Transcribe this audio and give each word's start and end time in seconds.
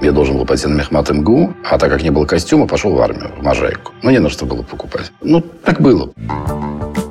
Я 0.00 0.12
должен 0.12 0.38
был 0.38 0.46
пойти 0.46 0.66
на 0.66 0.74
Мехмат 0.74 1.10
МГУ, 1.10 1.52
а 1.62 1.76
так 1.76 1.90
как 1.90 2.02
не 2.02 2.10
было 2.10 2.24
костюма, 2.24 2.66
пошел 2.66 2.92
в 2.92 3.00
армию, 3.00 3.32
в 3.38 3.42
Можайку. 3.42 3.92
Ну, 4.02 4.10
не 4.10 4.18
на 4.18 4.30
что 4.30 4.46
было 4.46 4.62
покупать. 4.62 5.12
Ну, 5.20 5.42
так 5.42 5.82
было. 5.82 6.10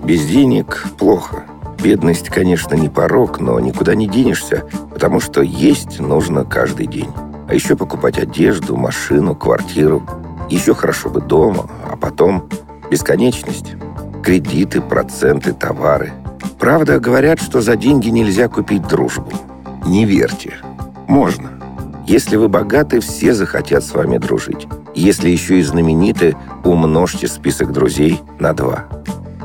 Без 0.04 0.26
денег 0.26 0.88
плохо. 0.98 1.44
Бедность, 1.84 2.30
конечно, 2.30 2.74
не 2.74 2.90
порог, 2.90 3.40
но 3.40 3.60
никуда 3.60 3.94
не 3.94 4.08
денешься, 4.08 4.64
потому 4.92 5.20
что 5.20 5.42
есть 5.44 6.00
нужно 6.00 6.46
каждый 6.46 6.88
день. 6.88 7.12
А 7.48 7.54
еще 7.54 7.76
покупать 7.76 8.18
одежду, 8.18 8.76
машину, 8.76 9.36
квартиру. 9.36 10.04
Еще 10.50 10.74
хорошо 10.74 11.10
бы 11.10 11.22
дома, 11.22 11.70
а 11.88 11.96
потом 11.96 12.50
бесконечность. 12.90 13.76
Кредиты, 14.24 14.82
проценты, 14.82 15.54
товары. 15.54 16.12
Правда, 16.58 17.00
говорят, 17.00 17.40
что 17.40 17.62
за 17.62 17.76
деньги 17.76 18.10
нельзя 18.10 18.48
купить 18.50 18.88
дружбу. 18.88 19.32
Не 19.86 20.06
верьте. 20.06 20.56
Можно. 21.08 21.59
Если 22.10 22.38
вы 22.38 22.50
богаты, 22.50 23.02
все 23.02 23.36
захотят 23.36 23.84
с 23.84 23.92
вами 23.92 24.18
дружить. 24.18 24.68
Если 24.96 25.30
еще 25.30 25.60
и 25.60 25.62
знамениты, 25.62 26.36
умножьте 26.64 27.28
список 27.28 27.72
друзей 27.72 28.20
на 28.40 28.54
два. 28.54 28.88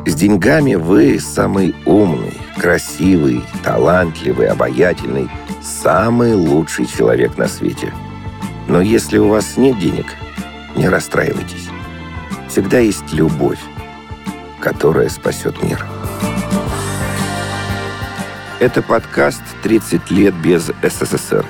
С 0.07 0.15
деньгами 0.15 0.75
вы 0.75 1.21
самый 1.21 1.77
умный, 1.85 2.33
красивый, 2.57 3.45
талантливый, 3.63 4.49
обаятельный, 4.49 5.29
самый 5.63 6.33
лучший 6.33 6.87
человек 6.87 7.37
на 7.37 7.49
свете. 7.49 7.93
Но 8.67 8.81
если 8.81 9.19
у 9.19 9.29
вас 9.29 9.59
нет 9.59 9.79
денег, 9.79 10.07
не 10.75 10.89
расстраивайтесь. 10.89 11.69
Всегда 12.49 12.79
есть 12.79 13.13
любовь, 13.13 13.61
которая 14.59 15.11
спасет 15.11 15.63
мир. 15.63 15.85
Это 18.59 18.81
подкаст 18.81 19.43
«30 19.63 20.01
лет 20.09 20.35
без 20.43 20.71
СССР» 20.83 21.45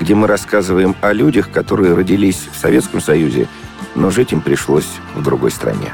где 0.00 0.14
мы 0.14 0.26
рассказываем 0.26 0.94
о 1.00 1.12
людях, 1.12 1.50
которые 1.50 1.94
родились 1.94 2.48
в 2.52 2.58
Советском 2.58 3.00
Союзе, 3.00 3.48
но 3.94 4.10
жить 4.10 4.32
им 4.32 4.40
пришлось 4.40 4.88
в 5.14 5.22
другой 5.22 5.50
стране. 5.50 5.92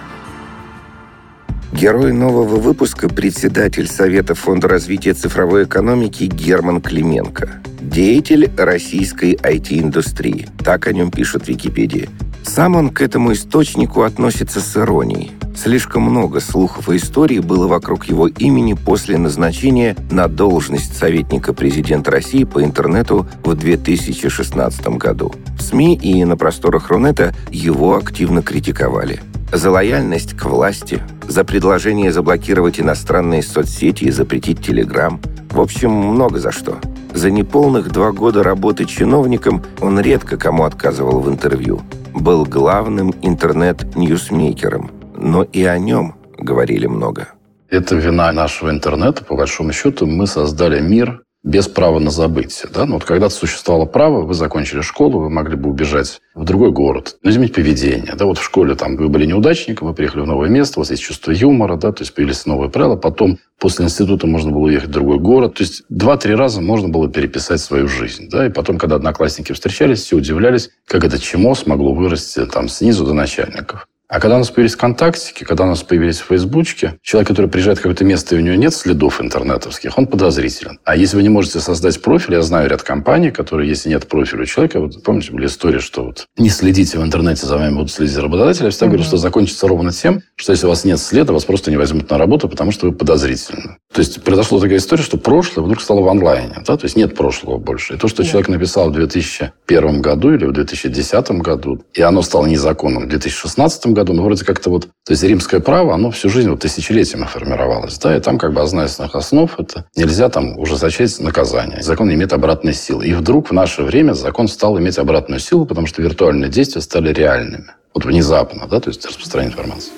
Герой 1.73 2.13
нового 2.13 2.57
выпуска– 2.57 3.09
председатель 3.11 3.89
Совета 3.89 4.35
Фонда 4.35 4.69
развития 4.69 5.15
цифровой 5.15 5.65
экономики 5.65 6.25
Герман 6.25 6.83
Клименко. 6.83 7.63
Деятель 7.81 8.51
российской 8.59 9.35
IT-индустрии. 9.35 10.49
Так 10.63 10.87
о 10.87 10.93
нем 10.93 11.11
пишет 11.11 11.49
Википедия. 11.49 12.09
Сам 12.45 12.77
он 12.77 12.91
к 12.91 13.01
этому 13.01 13.33
источнику 13.33 14.03
относится 14.03 14.61
с 14.61 14.77
иронией. 14.77 15.33
Слишком 15.55 16.03
много 16.03 16.41
слухов 16.41 16.89
и 16.89 16.97
историй 16.97 17.39
было 17.39 17.67
вокруг 17.67 18.07
его 18.07 18.27
имени 18.27 18.75
после 18.75 19.19
назначения 19.19 19.97
на 20.11 20.29
должность 20.29 20.97
советника 20.97 21.53
президента 21.53 22.11
России 22.11 22.45
по 22.45 22.65
интернету 22.65 23.27
в 23.45 23.55
2016 23.55 24.87
году. 24.97 25.33
В 25.59 25.63
СМИ 25.63 25.95
и 25.97 26.25
на 26.25 26.37
просторах 26.37 26.89
Рунета 26.89 27.35
его 27.51 27.97
активно 27.97 28.43
критиковали. 28.43 29.21
За 29.53 29.71
лояльность 29.71 30.35
к 30.35 30.47
власти, 30.47 31.03
за 31.29 31.45
предложение 31.45 32.11
заблокировать 32.11 32.81
иностранные 32.81 33.43
соцсети 33.43 34.05
и 34.05 34.11
запретить 34.11 34.65
Телеграм. 34.65 35.21
В 35.51 35.61
общем, 35.61 35.91
много 35.91 36.41
за 36.41 36.51
что. 36.53 36.79
За 37.13 37.31
неполных 37.31 37.93
два 37.93 38.13
года 38.13 38.43
работы 38.43 38.87
чиновником 38.87 39.63
он 39.81 40.01
редко 40.01 40.39
кому 40.39 40.65
отказывал 40.65 41.21
в 41.21 41.29
интервью. 41.29 41.83
Был 42.15 42.45
главным 42.45 43.15
интернет-ньюсмейкером– 43.23 44.91
но 45.23 45.45
и 45.45 45.65
о 45.65 45.79
нем 45.79 46.17
говорили 46.37 46.87
много. 46.87 47.29
Это 47.69 47.95
вина 47.95 48.33
нашего 48.33 48.71
интернета. 48.71 49.25
По 49.25 49.37
большому 49.37 49.73
счету 49.73 50.07
мы 50.07 50.27
создали 50.27 50.81
мир 50.81 51.22
без 51.43 51.67
права 51.67 51.99
на 51.99 52.11
забытие. 52.11 52.71
Да? 52.73 52.87
Ну, 52.87 52.95
вот 52.95 53.05
когда-то 53.05 53.35
существовало 53.35 53.85
право, 53.85 54.23
вы 54.23 54.35
закончили 54.35 54.81
школу, 54.81 55.19
вы 55.19 55.31
могли 55.31 55.57
бы 55.57 55.71
убежать 55.71 56.21
в 56.35 56.45
другой 56.45 56.71
город, 56.71 57.17
ну, 57.23 57.31
изменить 57.31 57.55
поведение. 57.55 58.15
Да? 58.17 58.27
Вот 58.27 58.39
в 58.39 58.45
школе 58.45 58.75
там, 58.75 58.97
вы 58.97 59.09
были 59.09 59.27
неудачником, 59.27 59.89
вы 59.89 59.95
приехали 59.95 60.23
в 60.23 60.27
новое 60.27 60.49
место, 60.49 60.79
у 60.79 60.83
вас 60.83 60.91
есть 60.91 61.03
чувство 61.03 61.33
юмора, 61.33 61.77
да? 61.77 61.93
то 61.93 62.03
есть 62.03 62.15
появились 62.15 62.47
новые 62.47 62.71
правила. 62.71 62.97
Потом 62.97 63.39
после 63.59 63.87
института 63.87 64.27
можно 64.27 64.53
было 64.53 64.63
уехать 64.63 64.89
в 64.89 64.93
другой 64.93 65.19
город. 65.19 65.55
То 65.55 65.65
есть 65.65 65.83
два-три 65.89 66.35
раза 66.35 66.61
можно 66.61 66.89
было 66.89 67.11
переписать 67.11 67.61
свою 67.61 67.89
жизнь. 67.89 68.29
Да? 68.31 68.47
И 68.47 68.51
потом, 68.51 68.79
когда 68.79 68.97
одноклассники 68.97 69.53
встречались, 69.53 70.03
все 70.03 70.17
удивлялись, 70.17 70.71
как 70.87 71.05
это 71.05 71.19
чмо 71.19 71.55
смогло 71.55 71.93
вырасти 71.93 72.47
там, 72.47 72.69
снизу 72.69 73.05
до 73.05 73.15
начальников. 73.15 73.89
А 74.13 74.21
когда 74.21 74.37
у 74.37 74.41
нас 74.41 74.51
появились 74.51 74.75
ВКонтакте, 74.75 75.33
когда 75.43 75.65
у 75.65 75.69
нас 75.69 75.83
появились 75.83 76.19
Фейсбучки, 76.19 76.99
человек, 77.01 77.29
который 77.29 77.47
приезжает 77.47 77.79
в 77.79 77.81
какое-то 77.81 78.05
место, 78.05 78.37
и 78.37 78.39
у 78.39 78.43
него 78.43 78.57
нет 78.57 78.75
следов 78.75 79.23
интернетовских, 79.23 79.97
он 79.97 80.07
подозрителен. 80.07 80.79
А 80.85 80.97
если 80.97 81.17
вы 81.17 81.23
не 81.23 81.31
можете 81.31 81.61
создать 81.61 82.03
профиль, 82.03 82.35
я 82.35 82.43
знаю 82.43 82.69
ряд 82.69 82.83
компаний, 82.83 83.31
которые, 83.31 83.71
если 83.71 83.89
нет 83.89 84.07
профиля 84.07 84.43
у 84.43 84.45
человека, 84.45 84.81
вот 84.81 85.03
помните, 85.03 85.33
были 85.33 85.47
истории, 85.47 85.79
что 85.79 86.05
вот 86.05 86.27
не 86.37 86.51
следите 86.51 86.99
в 86.99 87.03
интернете, 87.03 87.47
за 87.47 87.57
вами 87.57 87.73
будут 87.73 87.91
следить 87.91 88.19
работодатели. 88.19 88.65
Я 88.65 88.71
всегда 88.71 88.85
mm-hmm. 88.85 88.89
говорю, 88.91 89.05
что 89.05 89.17
закончится 89.17 89.67
ровно 89.67 89.93
тем, 89.93 90.21
что 90.37 90.53
если 90.53 90.67
у 90.67 90.69
вас 90.69 90.85
нет 90.85 90.99
следа, 90.99 91.33
вас 91.33 91.47
просто 91.47 91.71
не 91.71 91.79
возьмут 91.79 92.11
на 92.11 92.19
работу, 92.19 92.51
потому 92.51 92.71
что 92.71 92.85
вы 92.85 92.93
подозрительны. 92.93 93.79
То 93.95 94.01
есть 94.01 94.23
произошла 94.23 94.61
такая 94.61 94.77
история, 94.77 95.03
что 95.03 95.17
прошлое 95.17 95.65
вдруг 95.65 95.81
стало 95.81 96.03
в 96.03 96.09
онлайне. 96.09 96.57
Да? 96.67 96.77
То 96.77 96.85
есть 96.85 96.97
нет 96.97 97.15
прошлого 97.15 97.57
больше. 97.57 97.95
И 97.95 97.97
то, 97.97 98.09
что 98.09 98.23
yeah. 98.23 98.27
человек 98.27 98.49
написал 98.49 98.91
в 98.91 98.93
2001 98.93 100.03
году 100.03 100.35
или 100.35 100.45
в 100.45 100.53
2010 100.53 101.31
году, 101.31 101.83
и 101.95 102.03
оно 102.03 102.21
стало 102.21 102.45
незаконным 102.45 103.05
в 103.05 103.09
2016 103.09 103.87
году, 103.87 104.02
ну, 104.05 104.23
вроде 104.23 104.45
как-то 104.45 104.71
вот... 104.71 104.89
То 105.05 105.13
есть 105.13 105.23
римское 105.23 105.61
право, 105.61 105.95
оно 105.95 106.11
всю 106.11 106.29
жизнь, 106.29 106.51
вот 106.51 106.61
тысячелетиями 106.61 107.27
формировалось. 107.27 107.99
Да? 107.99 108.17
И 108.17 108.21
там 108.21 108.39
как 108.39 108.53
бы 108.53 108.61
одна 108.61 108.87
из 108.87 108.99
основ 108.99 109.51
это 109.59 109.87
нельзя 109.97 110.29
там 110.29 110.59
ужесточать 110.59 111.21
наказание. 111.21 111.83
Закон 111.83 112.13
имеет 112.13 112.33
обратные 112.33 112.75
силы. 112.75 113.07
И 113.07 113.15
вдруг 113.15 113.51
в 113.51 113.53
наше 113.53 113.83
время 113.83 114.15
закон 114.15 114.49
стал 114.49 114.79
иметь 114.79 114.99
обратную 114.99 115.41
силу, 115.41 115.67
потому 115.67 115.87
что 115.87 116.03
виртуальные 116.03 116.51
действия 116.51 116.81
стали 116.81 117.13
реальными. 117.13 117.71
Вот 117.95 118.05
внезапно, 118.05 118.67
да, 118.67 118.81
то 118.81 118.89
есть 118.91 119.05
распространение 119.07 119.53
информации. 119.53 119.93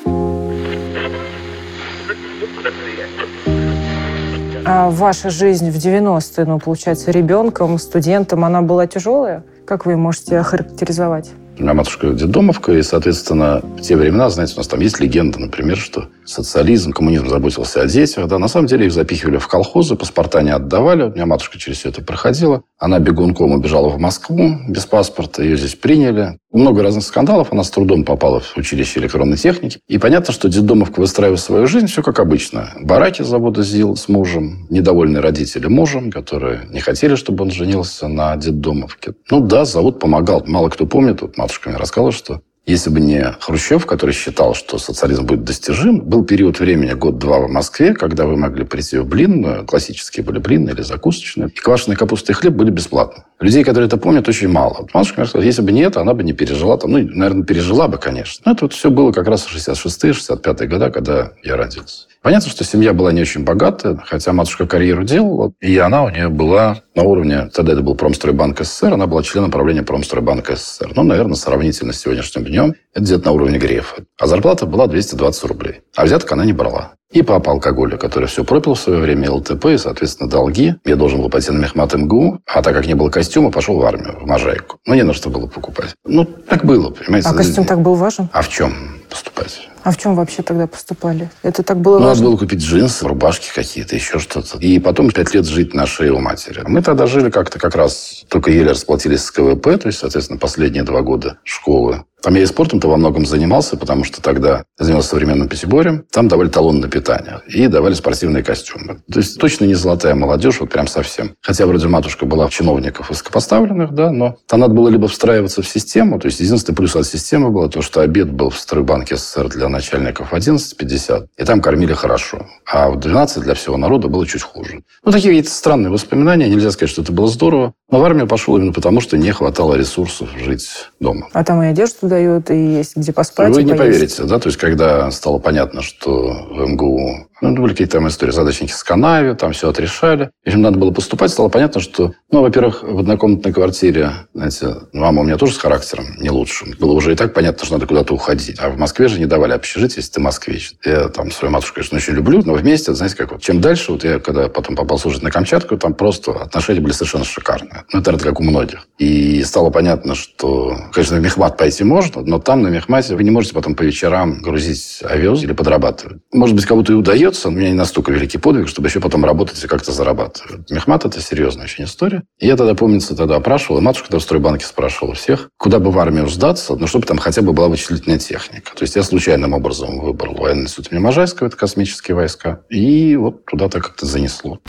А 4.67 4.89
ваша 4.89 5.29
жизнь 5.29 5.71
в 5.71 5.77
90-е, 5.77 6.47
ну, 6.47 6.59
получается, 6.59 7.11
ребенком, 7.11 7.79
студентом, 7.79 8.45
она 8.45 8.63
была 8.63 8.87
тяжелая? 8.87 9.45
Как 9.67 9.85
вы 9.85 9.97
можете 9.97 10.39
охарактеризовать? 10.39 11.33
У 11.57 11.63
меня 11.63 11.73
матушка 11.73 12.09
детдомовка, 12.09 12.73
и, 12.73 12.83
соответственно, 12.83 13.61
в 13.63 13.81
те 13.81 13.97
времена, 13.97 14.29
знаете, 14.29 14.55
у 14.55 14.59
нас 14.59 14.67
там 14.67 14.81
есть 14.81 14.99
легенда, 14.99 15.39
например, 15.39 15.77
что 15.77 16.09
социализм, 16.25 16.91
коммунизм 16.91 17.29
заботился 17.29 17.81
о 17.81 17.87
детях. 17.87 18.27
Да, 18.27 18.39
на 18.39 18.49
самом 18.49 18.67
деле 18.67 18.87
их 18.87 18.93
запихивали 18.93 19.39
в 19.39 19.47
колхозы, 19.47 19.95
паспорта 19.95 20.43
не 20.43 20.51
отдавали. 20.51 21.05
У 21.05 21.11
меня 21.11 21.27
матушка 21.27 21.59
через 21.59 21.79
все 21.79 21.91
это 21.91 22.03
проходила. 22.03 22.65
Она 22.77 22.99
бегунком 22.99 23.53
убежала 23.53 23.89
в 23.89 23.99
Москву 23.99 24.59
без 24.69 24.85
паспорта, 24.87 25.45
ее 25.45 25.57
здесь 25.57 25.77
приняли. 25.77 26.39
Много 26.55 26.85
разных 26.85 27.03
скандалов, 27.03 27.49
она 27.51 27.65
с 27.65 27.71
трудом 27.71 28.05
попала 28.05 28.39
в 28.39 28.57
училище 28.57 29.01
электронной 29.01 29.37
техники. 29.37 29.81
И 29.89 29.99
понятно, 29.99 30.33
что 30.33 30.49
детдомовка 30.49 31.01
выстраивает 31.01 31.41
свою 31.41 31.67
жизнь, 31.67 31.89
все 31.89 32.01
как 32.01 32.21
обычно. 32.21 32.71
Бараки 32.81 33.23
завода 33.23 33.65
ЗИЛ 33.65 33.97
с 33.97 34.09
мужем, 34.09 34.69
недовольные 34.71 35.21
родители 35.21 35.67
мужем, 35.67 36.13
которые 36.13 36.69
не 36.71 36.79
хотели, 36.79 37.17
чтобы 37.17 37.43
он 37.43 37.51
женился 37.51 38.07
на 38.07 38.37
детдомовке. 38.37 39.15
Ну 39.33 39.41
да, 39.41 39.65
завод 39.65 39.99
помогал. 39.99 40.45
Мало 40.47 40.69
кто 40.69 40.87
помнит, 40.87 41.23
вот 41.23 41.37
матушка 41.37 41.71
мне 41.71 41.79
рассказала, 41.79 42.13
что 42.13 42.41
если 42.67 42.91
бы 42.91 43.01
не 43.01 43.23
Хрущев, 43.41 43.85
который 43.87 44.13
считал, 44.13 44.55
что 44.55 44.79
социализм 44.79 45.27
будет 45.27 45.45
достижим, 45.45 46.01
был 46.01 46.25
период 46.25 46.61
времени, 46.61 46.93
год-два 46.93 47.41
в 47.41 47.49
Москве, 47.49 47.95
когда 47.95 48.27
вы 48.27 48.37
могли 48.37 48.65
прийти 48.65 48.99
в 48.99 49.07
блин, 49.07 49.67
классические 49.67 50.25
были 50.25 50.39
блины 50.39 50.71
или 50.71 50.83
закусочные, 50.83 51.49
и 51.49 51.59
квашеная 51.59 51.97
капуста 51.97 52.33
и 52.33 52.35
хлеб 52.35 52.55
были 52.55 52.71
бесплатны. 52.71 53.25
Людей, 53.41 53.65
которые 53.65 53.89
это 53.89 53.99
помнят, 53.99 54.27
очень 54.29 54.49
мало. 54.49 54.87
Матушка 54.95 55.21
мне 55.21 55.29
сказала, 55.29 55.45
если 55.45 55.63
бы 55.63 55.73
не 55.73 55.83
это, 55.83 56.01
она 56.01 56.15
бы 56.15 56.23
не 56.23 56.33
пережила. 56.33 56.79
Там, 56.79 56.93
ну, 56.93 56.99
наверное, 56.99 57.45
пережила 57.45 57.89
бы, 57.89 57.99
конечно. 57.99 58.43
Но 58.47 58.53
это 58.53 58.65
вот 58.65 58.73
все 58.73 58.91
было 58.91 59.13
как 59.13 59.29
раз 59.29 59.43
в 59.43 59.55
66-е, 59.55 60.13
65-е 60.13 60.69
годы, 60.69 60.91
когда 60.91 61.33
я 61.43 61.57
родился. 61.57 62.07
Понятно, 62.25 62.49
что 62.49 62.65
семья 62.65 62.95
была 62.95 63.13
не 63.13 63.21
очень 63.21 63.45
богатая, 63.45 63.99
хотя 64.03 64.33
матушка 64.33 64.67
карьеру 64.67 65.05
делала, 65.05 65.53
и 65.61 65.77
она 65.77 66.05
у 66.05 66.09
нее 66.09 66.31
была 66.31 66.81
на 66.95 67.03
уровне, 67.03 67.51
тогда 67.53 67.75
это 67.75 67.83
был 67.83 67.97
Промстройбанк 67.97 68.65
СССР, 68.65 68.95
она 68.95 69.07
была 69.07 69.23
членом 69.23 69.51
правления 69.51 69.83
Промстройбанка 69.83 70.57
СССР. 70.57 70.93
Ну, 70.97 71.03
наверное, 71.03 71.35
сравнительно 71.35 71.93
с 71.93 72.01
сегодняшним 72.01 72.47
днем. 72.55 72.75
Это 72.93 73.05
где-то 73.05 73.27
на 73.27 73.33
уровне 73.33 73.59
Грефа. 73.59 74.05
А 74.19 74.27
зарплата 74.27 74.67
была 74.67 74.87
220 74.87 75.45
рублей. 75.45 75.81
А 75.97 76.05
взяток 76.05 76.31
она 76.33 76.45
не 76.45 76.53
брала. 76.53 76.93
И 77.11 77.23
папа 77.23 77.53
алкоголя, 77.53 77.97
который 77.97 78.27
все 78.27 78.45
пропил 78.45 78.75
в 78.75 78.81
свое 78.81 78.99
время, 79.01 79.31
ЛТП, 79.31 79.67
и, 79.67 79.79
соответственно, 79.79 80.29
долги. 80.29 80.75
Я 80.85 80.97
должен 80.97 81.21
был 81.21 81.31
пойти 81.31 81.53
на 81.53 81.59
мехмат 81.59 81.95
МГУ, 81.95 82.41
а 82.47 82.63
так 82.63 82.75
как 82.75 82.87
не 82.87 82.95
было 82.95 83.09
костюма, 83.09 83.51
пошел 83.51 83.79
в 83.79 83.85
армию, 83.85 84.19
в 84.21 84.27
Можайку. 84.27 84.79
Ну, 84.87 84.95
не 84.95 85.03
на 85.03 85.15
что 85.15 85.31
было 85.31 85.47
покупать. 85.47 85.95
Ну, 86.05 86.25
так 86.25 86.65
было, 86.65 86.91
понимаете. 86.91 87.29
А 87.29 87.35
костюм 87.35 87.65
так 87.65 87.81
был 87.81 87.95
важен? 87.95 88.29
А 88.33 88.43
в 88.43 88.49
чем 88.49 88.75
поступать? 89.09 89.69
А 89.83 89.91
в 89.91 89.99
чем 89.99 90.15
вообще 90.15 90.43
тогда 90.43 90.67
поступали? 90.67 91.31
Это 91.43 91.63
так 91.63 91.79
было 91.79 91.99
ну, 91.99 92.07
важно? 92.07 92.23
Надо 92.23 92.31
было 92.31 92.39
купить 92.39 92.61
джинсы, 92.61 93.07
рубашки 93.07 93.53
какие-то, 93.55 93.95
еще 93.95 94.19
что-то. 94.19 94.57
И 94.59 94.79
потом 94.79 95.11
пять 95.11 95.35
лет 95.35 95.47
жить 95.47 95.75
на 95.75 95.87
шее 95.87 96.13
у 96.13 96.21
матери. 96.21 96.63
Мы 96.67 96.81
тогда 96.81 97.07
жили 97.07 97.31
как-то 97.31 97.59
как 97.59 97.75
раз, 97.77 98.25
только 98.29 98.51
еле 98.51 98.71
расплатились 98.71 99.25
с 99.25 99.31
КВП, 99.31 99.77
то 99.77 99.89
есть, 99.89 99.99
соответственно, 99.99 100.39
последние 100.39 100.85
два 100.85 101.03
года 101.03 101.39
школы. 101.45 102.05
Там 102.25 102.37
я 102.37 102.43
и 102.43 102.47
спортом-то 102.47 102.89
во 102.89 102.97
многом 102.97 103.27
занимался, 103.27 103.77
потому 103.77 104.03
что 104.03 104.23
тогда 104.23 104.65
я 104.79 104.85
занимался 104.85 105.11
современным 105.11 105.47
пятиборьем. 105.47 106.07
Там 106.11 106.27
давали 106.27 106.49
талон 106.49 106.81
на 106.81 106.89
питание 106.89 107.43
и 107.47 107.67
давали 107.67 107.93
спортивные 107.93 108.43
костюмы. 108.43 109.03
То 109.13 109.21
есть 109.21 109.39
точно 109.39 109.67
не 109.67 109.75
золотая 109.75 110.15
молодежь, 110.15 110.59
вот 110.61 110.71
прям 110.71 110.87
совсем. 110.87 111.35
Хотя 111.43 111.67
вроде 111.67 111.87
матушка 111.89 112.25
была 112.25 112.49
чиновников 112.49 113.11
высокопоставленных, 113.11 113.93
да, 113.93 114.11
но 114.11 114.39
там 114.47 114.61
надо 114.61 114.73
было 114.73 114.89
либо 114.89 115.07
встраиваться 115.07 115.61
в 115.61 115.69
систему. 115.69 116.19
То 116.19 116.29
есть 116.29 116.41
единственный 116.41 116.75
плюс 116.75 116.97
от 116.97 117.07
системы 117.07 117.51
было 117.51 117.69
то, 117.69 117.83
что 117.83 118.01
обед 118.01 118.33
был 118.33 118.49
в 118.49 118.59
Стройбанке 118.95 119.17
СССР 119.17 119.49
для 119.49 119.69
начальников 119.69 120.33
11.50, 120.33 121.27
и 121.37 121.45
там 121.45 121.61
кормили 121.61 121.93
хорошо. 121.93 122.47
А 122.65 122.91
в 122.91 122.99
12 122.99 123.43
для 123.43 123.55
всего 123.55 123.77
народа 123.77 124.09
было 124.09 124.27
чуть 124.27 124.43
хуже. 124.43 124.83
Ну, 125.05 125.11
такие 125.11 125.31
какие-то 125.31 125.51
странные 125.51 125.91
воспоминания. 125.91 126.49
Нельзя 126.49 126.71
сказать, 126.71 126.91
что 126.91 127.03
это 127.03 127.13
было 127.13 127.27
здорово. 127.27 127.73
Но 127.91 127.99
в 127.99 128.05
армию 128.05 128.27
пошел 128.27 128.57
именно 128.57 128.73
потому, 128.73 129.01
что 129.01 129.17
не 129.17 129.33
хватало 129.33 129.75
ресурсов 129.75 130.29
жить 130.37 130.69
дома. 131.01 131.29
А 131.33 131.45
там 131.45 131.63
и 131.63 131.67
одежду 131.67 132.07
дают, 132.09 132.51
и 132.51 132.77
есть 132.77 132.97
где 132.97 133.13
поспать. 133.13 133.53
Вы 133.53 133.65
не 133.65 133.75
поверите, 133.75 134.23
да? 134.25 134.39
То 134.39 134.49
есть, 134.49 134.59
когда 134.59 135.11
стало 135.11 135.39
понятно, 135.39 135.83
что 135.83 136.47
в 136.51 136.69
МГУ 136.69 137.29
ну, 137.51 137.63
были 137.63 137.73
какие-то 137.73 137.99
там 137.99 138.09
истории, 138.09 138.33
задачники 138.33 138.73
с 138.73 138.83
канаве, 138.83 139.35
там 139.35 139.53
все 139.53 139.69
отрешали. 139.69 140.31
В 140.45 140.49
общем, 140.49 140.63
надо 140.63 140.79
было 140.79 140.91
поступать. 140.91 141.31
Стало 141.31 141.49
понятно, 141.49 141.81
что, 141.81 142.13
ну, 142.31 142.43
во-первых, 142.43 142.83
в 142.83 142.99
однокомнатной 142.99 143.53
квартире, 143.53 144.11
знаете, 144.35 144.77
мама 144.93 145.23
у 145.23 145.25
меня 145.25 145.37
тоже 145.37 145.55
с 145.55 145.59
характером 145.59 146.07
не 146.19 146.31
лучшим. 146.31 146.73
Было 146.79 146.93
уже 146.93 147.13
и 147.13 147.17
так 147.17 147.35
понятно, 147.35 147.65
что 147.65 147.75
надо 147.75 147.87
куда-то 147.87 148.15
уходить. 148.15 148.59
А 148.59 148.71
в 148.71 148.79
Москве 148.79 149.09
же 149.09 149.19
не 149.19 149.27
давали 149.27 149.53
общежитие, 149.53 149.99
если 149.99 150.13
ты 150.13 150.21
москвич. 150.21 150.73
Я 150.85 151.09
там 151.09 151.31
свою 151.31 151.53
матушку, 151.53 151.77
конечно, 151.77 151.97
очень 151.97 152.15
люблю, 152.15 152.43
но 152.45 152.55
вместе, 152.55 152.95
знаете, 152.95 153.17
как 153.17 153.33
вот, 153.33 153.43
чем 153.43 153.61
дальше, 153.61 153.93
вот 153.93 154.05
я 154.05 154.19
когда 154.19 154.49
потом 154.49 154.77
попал 154.77 154.99
служить 154.99 155.23
на 155.23 155.31
Камчатку, 155.31 155.77
там 155.77 155.95
просто 155.95 156.33
отношения 156.33 156.81
были 156.81 156.93
совершенно 156.93 157.25
шикарные. 157.25 157.85
Ну, 157.93 158.01
это, 158.01 158.13
наверное, 158.13 158.31
как 158.31 158.41
у 158.41 158.43
многих. 158.43 158.87
И 158.99 159.43
стало 159.45 159.71
понятно, 159.71 160.15
что, 160.15 160.77
конечно, 160.93 161.17
в 161.17 161.21
Мехмат 161.21 161.57
пойти 161.57 161.85
можно, 161.85 162.23
но 162.23 162.39
там, 162.39 162.63
на 162.63 162.69
Мехмате, 162.69 163.15
вы 163.15 163.25
не 163.25 163.31
можете 163.31 163.55
потом 163.55 163.75
по 163.75 163.83
вечерам 163.83 164.41
грузить 164.41 165.03
овес 165.03 165.43
или 165.43 165.53
подрабатывать. 165.53 166.19
Может 166.33 166.57
быть, 166.57 166.67
кому-то 166.67 166.93
и 166.93 166.97
удается, 166.97 167.34
у 167.45 167.51
меня 167.51 167.69
не 167.69 167.75
настолько 167.75 168.13
великий 168.13 168.39
подвиг, 168.39 168.69
чтобы 168.69 168.89
еще 168.89 169.01
потом 169.01 169.25
работать 169.25 169.63
и 169.63 169.67
как-то 169.67 169.93
зарабатывать. 169.93 170.71
Мехмат– 170.71 171.05
это 171.07 171.21
серьезная 171.21 171.65
очень 171.65 171.85
история. 171.85 172.23
И 172.39 172.47
я 172.47 172.57
тогда, 172.57 172.75
помнится, 172.75 173.17
тогда 173.17 173.37
опрашивал, 173.37 173.79
и 173.79 173.83
матушка 173.83 174.09
тогда 174.09 174.19
в 174.19 174.23
стройбанке 174.23 174.67
спрашивала 174.67 175.15
всех, 175.15 175.51
куда 175.57 175.79
бы 175.79 175.91
в 175.91 175.99
армию 175.99 176.29
сдаться, 176.29 176.77
ну, 176.77 176.87
чтобы 176.87 177.07
там 177.07 177.19
хотя 177.19 177.43
бы 177.43 177.53
была 177.53 177.69
вычислительная 177.69 178.19
техника. 178.19 178.73
То 178.75 178.83
есть 178.83 178.97
я 178.97 179.03
случайным 179.03 179.53
образом 179.53 180.01
выбрал 180.01 180.35
военный 180.35 180.65
институт 180.65 180.93
имени 180.93 181.03
Можайского, 181.03 181.49
это 181.49 181.57
космические 181.57 182.15
войска, 182.15 182.61
и 182.71 183.17
вот 183.17 183.45
туда-то 183.45 183.81
как-то 183.81 184.07
занесло. 184.07 184.61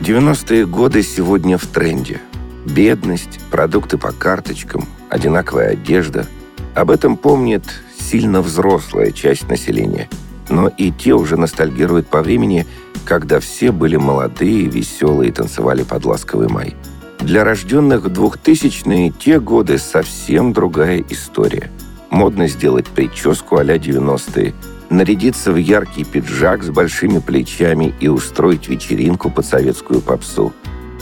90-е 0.00 0.66
годы 0.66 1.02
сегодня 1.02 1.58
в 1.58 1.66
тренде. 1.66 2.20
Бедность, 2.66 3.40
продукты 3.50 3.98
по 3.98 4.12
карточкам, 4.12 4.86
одинаковая 5.08 5.70
одежда. 5.70 6.26
Об 6.74 6.90
этом 6.90 7.16
помнит 7.16 7.64
сильно 7.98 8.40
взрослая 8.40 9.10
часть 9.10 9.48
населения. 9.48 10.08
Но 10.48 10.68
и 10.68 10.90
те 10.90 11.14
уже 11.14 11.36
ностальгируют 11.36 12.08
по 12.08 12.22
времени, 12.22 12.66
когда 13.04 13.40
все 13.40 13.72
были 13.72 13.96
молодые, 13.96 14.66
веселые 14.66 15.30
и 15.30 15.32
танцевали 15.32 15.82
под 15.82 16.04
ласковый 16.04 16.48
май. 16.48 16.74
Для 17.20 17.44
рожденных 17.44 18.04
в 18.04 18.06
2000-е 18.08 19.10
те 19.10 19.40
годы 19.40 19.78
совсем 19.78 20.52
другая 20.52 21.04
история. 21.08 21.70
Модно 22.10 22.48
сделать 22.48 22.86
прическу 22.86 23.58
а-ля 23.58 23.76
90-е, 23.76 24.54
нарядиться 24.88 25.52
в 25.52 25.56
яркий 25.56 26.04
пиджак 26.04 26.62
с 26.62 26.70
большими 26.70 27.18
плечами 27.18 27.94
и 28.00 28.08
устроить 28.08 28.68
вечеринку 28.68 29.30
под 29.30 29.44
советскую 29.44 30.00
попсу. 30.00 30.54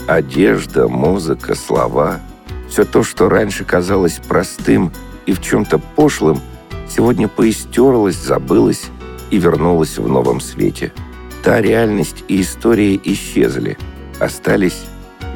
Одежда, 0.07 0.87
музыка, 0.87 1.55
слова– 1.55 2.19
все 2.69 2.83
то, 2.83 3.03
что 3.03 3.29
раньше 3.29 3.63
казалось 3.63 4.19
простым 4.27 4.91
и 5.25 5.33
в 5.33 5.41
чем-то 5.41 5.79
пошлым, 5.79 6.39
сегодня 6.89 7.27
поистерлось, 7.27 8.15
забылось 8.15 8.85
и 9.31 9.37
вернулось 9.37 9.97
в 9.97 10.07
новом 10.07 10.41
свете. 10.41 10.91
Та 11.43 11.61
реальность 11.61 12.23
и 12.27 12.41
история 12.41 12.99
исчезли. 13.03 13.77
Остались 14.19 14.83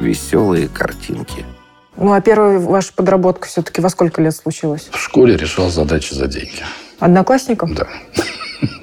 веселые 0.00 0.68
картинки. 0.68 1.44
Ну, 1.96 2.12
а 2.12 2.20
первая 2.20 2.58
ваша 2.58 2.92
подработка 2.92 3.46
все-таки 3.46 3.80
во 3.80 3.88
сколько 3.90 4.22
лет 4.22 4.34
случилась? 4.34 4.88
В 4.90 4.98
школе 4.98 5.36
решал 5.36 5.70
задачи 5.70 6.14
за 6.14 6.26
деньги. 6.26 6.62
Одноклассником? 6.98 7.74
Да. 7.74 7.86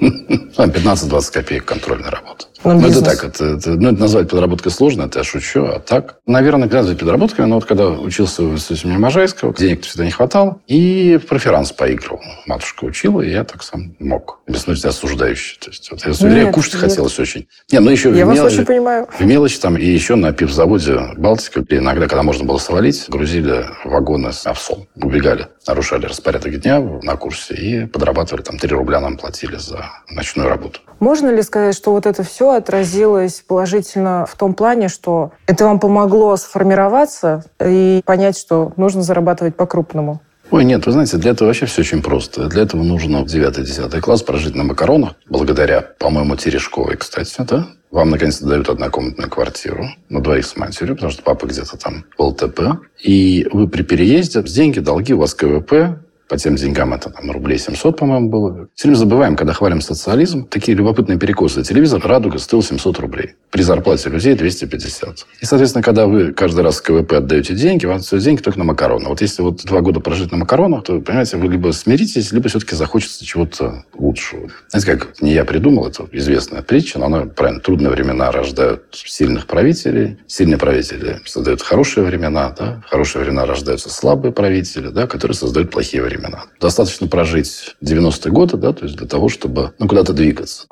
Там 0.56 0.70
15-20 0.70 1.32
копеек 1.32 1.64
контрольная 1.64 2.10
работа. 2.10 2.46
На 2.62 2.74
Ну, 2.74 2.86
это 2.88 3.02
так, 3.02 3.24
это, 3.24 3.44
это- 3.56 3.70
ну, 3.70 3.90
это 3.90 4.00
назвать 4.00 4.28
подработкой 4.28 4.70
сложно, 4.70 5.04
это 5.04 5.20
я 5.20 5.24
шучу, 5.24 5.64
а 5.64 5.78
так, 5.80 6.16
наверное, 6.26 6.68
назвать 6.68 6.98
подработкой, 6.98 7.46
но 7.46 7.54
вот 7.54 7.64
когда 7.64 7.88
учился 7.88 8.42
в 8.42 8.52
институте 8.52 8.86
Можайского, 8.88 9.54
денег 9.54 9.82
всегда 9.84 10.04
не 10.04 10.10
хватало, 10.10 10.60
и 10.66 11.18
в 11.22 11.26
проферанс 11.26 11.72
поигрывал. 11.72 12.20
Матушка 12.46 12.84
учила, 12.84 13.22
и 13.22 13.30
я 13.30 13.44
так 13.44 13.62
сам 13.62 13.94
мог. 13.98 14.40
Без 14.46 14.66
нужды 14.66 14.88
осуждающий. 14.88 15.58
То 15.58 15.70
есть, 15.70 15.90
вот, 15.90 16.04
я 16.04 16.12
уверяю, 16.12 16.46
Нет, 16.46 16.54
кушать 16.54 16.74
нет. 16.74 16.82
хотелось 16.82 17.18
очень. 17.18 17.46
Не, 17.72 17.80
ну 17.80 17.90
еще 17.90 18.10
Я 18.14 18.24
в 18.26 18.28
вас 18.28 18.36
мелочи- 18.38 18.54
очень 18.56 18.66
понимаю. 18.66 19.08
в 19.18 19.24
мелочи 19.24 19.58
там, 19.58 19.76
и 19.78 19.84
еще 19.86 20.16
на 20.16 20.32
пивзаводе 20.32 20.98
Балтика, 21.16 21.64
иногда, 21.70 22.08
когда 22.08 22.22
можно 22.22 22.44
было 22.44 22.58
свалить, 22.58 23.06
грузили 23.08 23.64
вагоны 23.84 24.32
с 24.34 24.46
овсом. 24.46 24.86
Убегали, 24.96 25.48
нарушали 25.66 26.06
распорядок 26.06 26.60
дня 26.60 26.80
на 26.80 27.16
курсе 27.16 27.54
и 27.54 27.86
подрабатывали, 27.86 28.42
там 28.42 28.58
3 28.58 28.68
рубля 28.70 29.00
нам 29.00 29.16
платили 29.16 29.56
за 29.56 29.86
ночную 30.08 30.48
работу. 30.48 30.80
Можно 30.98 31.28
ли 31.28 31.42
сказать, 31.42 31.74
что 31.74 31.92
вот 31.92 32.06
это 32.06 32.22
все 32.22 32.52
отразилось 32.52 33.42
положительно 33.46 34.26
в 34.26 34.36
том 34.36 34.54
плане, 34.54 34.88
что 34.88 35.32
это 35.46 35.64
вам 35.64 35.80
помогло 35.80 36.36
сформироваться 36.36 37.44
и 37.64 38.02
понять, 38.04 38.38
что 38.38 38.72
нужно 38.76 39.02
зарабатывать 39.02 39.56
по-крупному? 39.56 40.20
Ой, 40.50 40.64
нет, 40.64 40.84
вы 40.84 40.92
знаете, 40.92 41.16
для 41.16 41.30
этого 41.30 41.46
вообще 41.46 41.66
все 41.66 41.82
очень 41.82 42.02
просто. 42.02 42.48
Для 42.48 42.62
этого 42.62 42.82
нужно 42.82 43.20
в 43.20 43.26
9-10 43.26 44.00
класс 44.00 44.22
прожить 44.22 44.56
на 44.56 44.64
макаронах, 44.64 45.12
благодаря, 45.28 45.80
по-моему, 45.80 46.34
Терешковой, 46.34 46.96
кстати, 46.96 47.36
да? 47.38 47.68
Вам, 47.90 48.10
наконец-то, 48.10 48.46
дают 48.46 48.68
однокомнатную 48.68 49.28
квартиру 49.28 49.88
на 50.08 50.20
двоих 50.20 50.46
с 50.46 50.56
матерью, 50.56 50.94
потому 50.94 51.10
что 51.10 51.22
папа 51.22 51.46
где-то 51.46 51.76
там 51.76 52.04
в 52.16 52.22
ЛТП. 52.22 52.60
И 53.02 53.48
вы 53.52 53.68
при 53.68 53.82
переезде, 53.82 54.42
деньги, 54.42 54.78
долги, 54.78 55.12
у 55.12 55.18
вас 55.18 55.34
КВП, 55.34 55.98
по 56.30 56.36
тем 56.36 56.54
деньгам 56.54 56.94
это 56.94 57.10
там 57.10 57.28
рублей 57.32 57.58
700, 57.58 57.98
по-моему, 57.98 58.28
было. 58.28 58.68
Все 58.76 58.86
время 58.86 58.98
забываем, 58.98 59.36
когда 59.36 59.52
хвалим 59.52 59.80
социализм, 59.80 60.46
такие 60.46 60.76
любопытные 60.76 61.18
перекосы. 61.18 61.64
Телевизор 61.64 62.00
«Радуга» 62.06 62.38
стоил 62.38 62.62
700 62.62 63.00
рублей. 63.00 63.34
При 63.50 63.62
зарплате 63.62 64.10
людей 64.10 64.36
250. 64.36 65.26
И, 65.40 65.44
соответственно, 65.44 65.82
когда 65.82 66.06
вы 66.06 66.32
каждый 66.32 66.60
раз 66.60 66.78
в 66.78 66.82
КВП 66.82 67.14
отдаете 67.14 67.54
деньги, 67.54 67.84
вам 67.84 67.96
остаются 67.96 68.28
деньги 68.28 68.42
только 68.42 68.60
на 68.60 68.64
макароны. 68.64 69.08
Вот 69.08 69.20
если 69.20 69.42
вот 69.42 69.64
два 69.64 69.80
года 69.80 69.98
прожить 69.98 70.30
на 70.30 70.38
макаронах, 70.38 70.84
то, 70.84 71.00
понимаете, 71.00 71.36
вы 71.36 71.48
либо 71.48 71.72
смиритесь, 71.72 72.30
либо 72.30 72.48
все-таки 72.48 72.76
захочется 72.76 73.26
чего-то 73.26 73.84
лучшего. 73.94 74.50
Знаете, 74.68 74.92
как 74.92 75.20
не 75.20 75.32
я 75.32 75.44
придумал, 75.44 75.88
это 75.88 76.06
известная 76.12 76.62
притча, 76.62 77.00
но 77.00 77.06
она, 77.06 77.22
правильно, 77.22 77.60
трудные 77.60 77.90
времена 77.90 78.30
рождают 78.30 78.84
сильных 78.92 79.48
правителей, 79.48 80.18
сильные 80.28 80.58
правители 80.58 81.18
создают 81.24 81.60
хорошие 81.60 82.04
времена, 82.04 82.54
да, 82.56 82.82
хорошие 82.88 83.24
времена 83.24 83.46
рождаются 83.46 83.90
слабые 83.90 84.30
правители, 84.30 84.90
да, 84.90 85.08
которые 85.08 85.34
создают 85.34 85.72
плохие 85.72 86.04
времена. 86.04 86.19
Достаточно 86.60 87.06
прожить 87.06 87.76
90-е 87.82 88.32
годы, 88.32 88.56
да, 88.56 88.72
то 88.72 88.84
есть 88.84 88.96
для 88.96 89.06
того, 89.06 89.28
чтобы 89.28 89.72
ну, 89.78 89.88
куда-то 89.88 90.12
двигаться. 90.12 90.66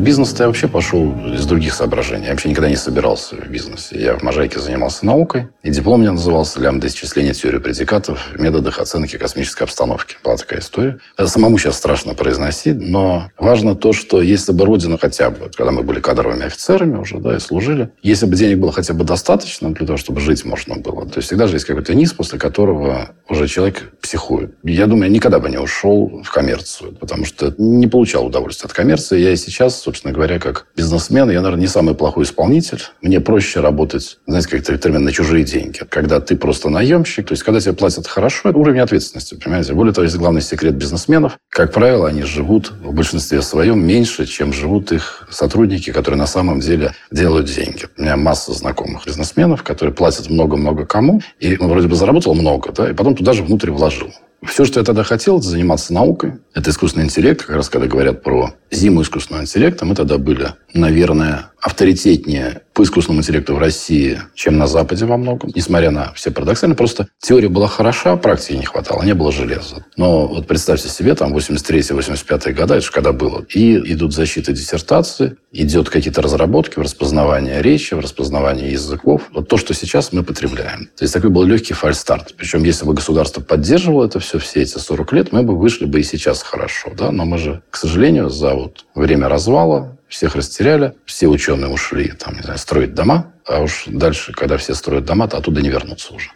Бизнес-то 0.00 0.44
я 0.44 0.46
вообще 0.48 0.68
пошел 0.68 1.12
из 1.32 1.46
других 1.46 1.74
соображений. 1.74 2.24
Я 2.24 2.30
вообще 2.30 2.48
никогда 2.48 2.68
не 2.68 2.76
собирался 2.76 3.36
в 3.36 3.48
бизнесе. 3.48 4.00
Я 4.00 4.16
в 4.16 4.22
Можайке 4.22 4.58
занимался 4.58 5.06
наукой, 5.06 5.48
и 5.62 5.70
диплом 5.70 6.00
у 6.00 6.02
меня 6.02 6.12
назывался 6.12 6.60
«Лям 6.60 6.80
до 6.80 6.88
исчисления 6.88 7.34
теории 7.34 7.58
предикатов 7.58 8.18
в 8.34 8.40
методах 8.40 8.78
оценки 8.78 9.16
космической 9.16 9.64
обстановки». 9.64 10.16
Была 10.24 10.36
такая 10.36 10.60
история. 10.60 10.98
Это 11.16 11.28
самому 11.28 11.58
сейчас 11.58 11.76
страшно 11.76 12.14
произносить, 12.14 12.76
но 12.80 13.30
важно 13.38 13.74
то, 13.74 13.92
что 13.92 14.20
если 14.20 14.52
бы 14.52 14.64
Родина 14.64 14.98
хотя 14.98 15.30
бы, 15.30 15.50
когда 15.54 15.70
мы 15.70 15.82
были 15.82 16.00
кадровыми 16.00 16.46
офицерами 16.46 16.96
уже, 16.96 17.18
да, 17.18 17.36
и 17.36 17.38
служили, 17.38 17.90
если 18.02 18.26
бы 18.26 18.36
денег 18.36 18.58
было 18.58 18.72
хотя 18.72 18.94
бы 18.94 19.04
достаточно 19.04 19.72
для 19.72 19.86
того, 19.86 19.96
чтобы 19.98 20.20
жить 20.20 20.44
можно 20.44 20.76
было, 20.76 21.06
то 21.06 21.18
есть 21.18 21.28
всегда 21.28 21.46
же 21.46 21.56
есть 21.56 21.66
какой-то 21.66 21.94
низ, 21.94 22.12
после 22.12 22.38
которого 22.38 23.10
уже 23.28 23.46
человек 23.48 23.92
психует. 24.00 24.54
Я 24.64 24.86
думаю, 24.86 25.04
я 25.04 25.14
никогда 25.14 25.38
бы 25.38 25.50
не 25.50 25.58
ушел 25.58 26.22
в 26.24 26.30
коммерцию, 26.30 26.92
потому 26.92 27.24
что 27.24 27.54
не 27.58 27.86
получал 27.86 28.26
удовольствия 28.26 28.66
от 28.66 28.72
коммерции. 28.72 29.20
Я 29.20 29.32
и 29.32 29.36
сейчас 29.36 29.86
собственно 29.90 30.14
говоря, 30.14 30.38
как 30.38 30.66
бизнесмен. 30.76 31.30
Я, 31.30 31.40
наверное, 31.40 31.62
не 31.62 31.66
самый 31.66 31.96
плохой 31.96 32.22
исполнитель. 32.22 32.80
Мне 33.02 33.20
проще 33.20 33.58
работать, 33.58 34.18
знаете, 34.24 34.48
как 34.48 34.62
термин, 34.80 35.02
на 35.02 35.10
чужие 35.10 35.42
деньги. 35.44 35.80
Когда 35.88 36.20
ты 36.20 36.36
просто 36.36 36.68
наемщик, 36.68 37.26
то 37.26 37.32
есть 37.32 37.42
когда 37.42 37.60
тебе 37.60 37.72
платят 37.72 38.06
хорошо, 38.06 38.50
это 38.50 38.58
уровень 38.58 38.78
ответственности, 38.78 39.34
понимаете? 39.34 39.74
Более 39.74 39.92
того, 39.92 40.04
есть 40.04 40.16
главный 40.16 40.42
секрет 40.42 40.76
бизнесменов. 40.76 41.38
Как 41.48 41.72
правило, 41.72 42.08
они 42.08 42.22
живут 42.22 42.70
в 42.70 42.94
большинстве 42.94 43.42
своем 43.42 43.84
меньше, 43.84 44.26
чем 44.26 44.52
живут 44.52 44.92
их 44.92 45.26
сотрудники, 45.28 45.90
которые 45.90 46.18
на 46.18 46.26
самом 46.26 46.60
деле 46.60 46.94
делают 47.10 47.46
деньги. 47.46 47.86
У 47.98 48.02
меня 48.02 48.16
масса 48.16 48.52
знакомых 48.52 49.06
бизнесменов, 49.06 49.64
которые 49.64 49.92
платят 49.92 50.30
много-много 50.30 50.86
кому, 50.86 51.20
и 51.40 51.56
он 51.56 51.68
вроде 51.68 51.88
бы 51.88 51.96
заработал 51.96 52.34
много, 52.34 52.70
да, 52.70 52.90
и 52.90 52.94
потом 52.94 53.16
туда 53.16 53.32
же 53.32 53.42
внутрь 53.42 53.72
вложил. 53.72 54.12
Все, 54.42 54.64
что 54.64 54.80
я 54.80 54.84
тогда 54.84 55.02
хотел, 55.02 55.38
это 55.38 55.48
заниматься 55.48 55.92
наукой. 55.92 56.34
Это 56.54 56.70
искусственный 56.70 57.04
интеллект. 57.04 57.42
Как 57.44 57.56
раз 57.56 57.68
когда 57.68 57.86
говорят 57.86 58.22
про 58.22 58.54
зиму 58.70 59.02
искусственного 59.02 59.42
интеллекта, 59.42 59.84
мы 59.84 59.94
тогда 59.94 60.16
были, 60.16 60.54
наверное, 60.72 61.49
авторитетнее 61.60 62.62
по 62.72 62.82
искусственному 62.82 63.20
интеллекту 63.20 63.54
в 63.54 63.58
России, 63.58 64.20
чем 64.34 64.56
на 64.56 64.66
Западе 64.66 65.04
во 65.04 65.16
многом. 65.16 65.50
Несмотря 65.54 65.90
на 65.90 66.12
все 66.14 66.30
парадоксально. 66.30 66.74
Просто 66.74 67.08
теория 67.18 67.48
была 67.48 67.68
хороша, 67.68 68.16
практики 68.16 68.54
не 68.54 68.64
хватало, 68.64 69.02
не 69.02 69.14
было 69.14 69.32
железа. 69.32 69.84
Но 69.96 70.26
вот 70.26 70.46
представьте 70.46 70.88
себе, 70.88 71.14
там 71.14 71.36
83-85 71.36 72.52
года, 72.52 72.74
это 72.76 72.84
же 72.84 72.90
когда 72.90 73.12
было. 73.12 73.44
И 73.50 73.76
идут 73.92 74.14
защиты 74.14 74.52
диссертации, 74.52 75.36
идет 75.52 75.90
какие-то 75.90 76.22
разработки 76.22 76.78
в 76.78 76.82
распознавании 76.82 77.60
речи, 77.60 77.94
в 77.94 78.00
распознавании 78.00 78.70
языков. 78.70 79.28
Вот 79.32 79.48
то, 79.48 79.56
что 79.56 79.74
сейчас 79.74 80.12
мы 80.12 80.22
потребляем. 80.22 80.88
То 80.96 81.04
есть 81.04 81.12
такой 81.12 81.30
был 81.30 81.42
легкий 81.42 81.74
фальстарт. 81.74 82.34
Причем, 82.36 82.64
если 82.64 82.86
бы 82.86 82.94
государство 82.94 83.40
поддерживало 83.42 84.06
это 84.06 84.20
все, 84.20 84.38
все 84.38 84.62
эти 84.62 84.78
40 84.78 85.12
лет, 85.12 85.32
мы 85.32 85.42
бы 85.42 85.58
вышли 85.58 85.84
бы 85.84 86.00
и 86.00 86.02
сейчас 86.02 86.42
хорошо. 86.42 86.92
Да? 86.96 87.10
Но 87.10 87.24
мы 87.24 87.38
же, 87.38 87.62
к 87.70 87.76
сожалению, 87.76 88.30
за 88.30 88.54
вот 88.54 88.86
время 88.94 89.28
развала 89.28 89.96
всех 90.10 90.34
растеряли, 90.34 90.94
все 91.06 91.28
ученые 91.28 91.70
ушли, 91.70 92.08
там, 92.08 92.34
не 92.34 92.42
знаю, 92.42 92.58
строить 92.58 92.94
дома, 92.94 93.32
а 93.46 93.60
уж 93.60 93.84
дальше, 93.86 94.32
когда 94.32 94.56
все 94.56 94.74
строят 94.74 95.04
дома, 95.04 95.28
то 95.28 95.38
оттуда 95.38 95.62
не 95.62 95.70
вернуться 95.70 96.12
уже. 96.12 96.30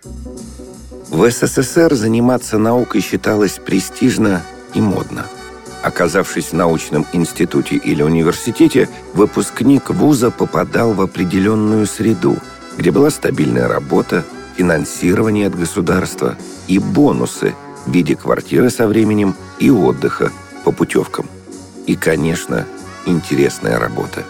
В 1.11 1.31
СССР 1.31 1.95
заниматься 1.95 2.57
наукой 2.57 3.00
считалось 3.00 3.59
престижно 3.64 4.43
и 4.75 4.81
модно. 4.81 5.26
Оказавшись 5.83 6.47
в 6.47 6.52
научном 6.54 7.04
институте 7.12 7.76
или 7.76 8.02
университете, 8.02 8.88
выпускник 9.12 9.90
вуза 9.90 10.31
попадал 10.31 10.95
в 10.95 11.00
определенную 11.02 11.87
среду, 11.87 12.38
где 12.78 12.90
была 12.90 13.11
стабильная 13.11 13.69
работа, 13.69 14.25
финансирование 14.57 15.49
от 15.49 15.59
государства 15.59 16.37
и 16.69 16.78
бонусы 16.78 17.54
в 17.85 17.93
виде 17.93 18.16
квартиры 18.16 18.71
со 18.71 18.87
временем 18.87 19.35
и 19.59 19.69
отдыха 19.69 20.31
по 20.64 20.73
путевкам. 20.73 21.28
И, 21.87 21.97
конечно, 21.97 22.66
интересная 23.06 23.78
работа. 23.78 24.25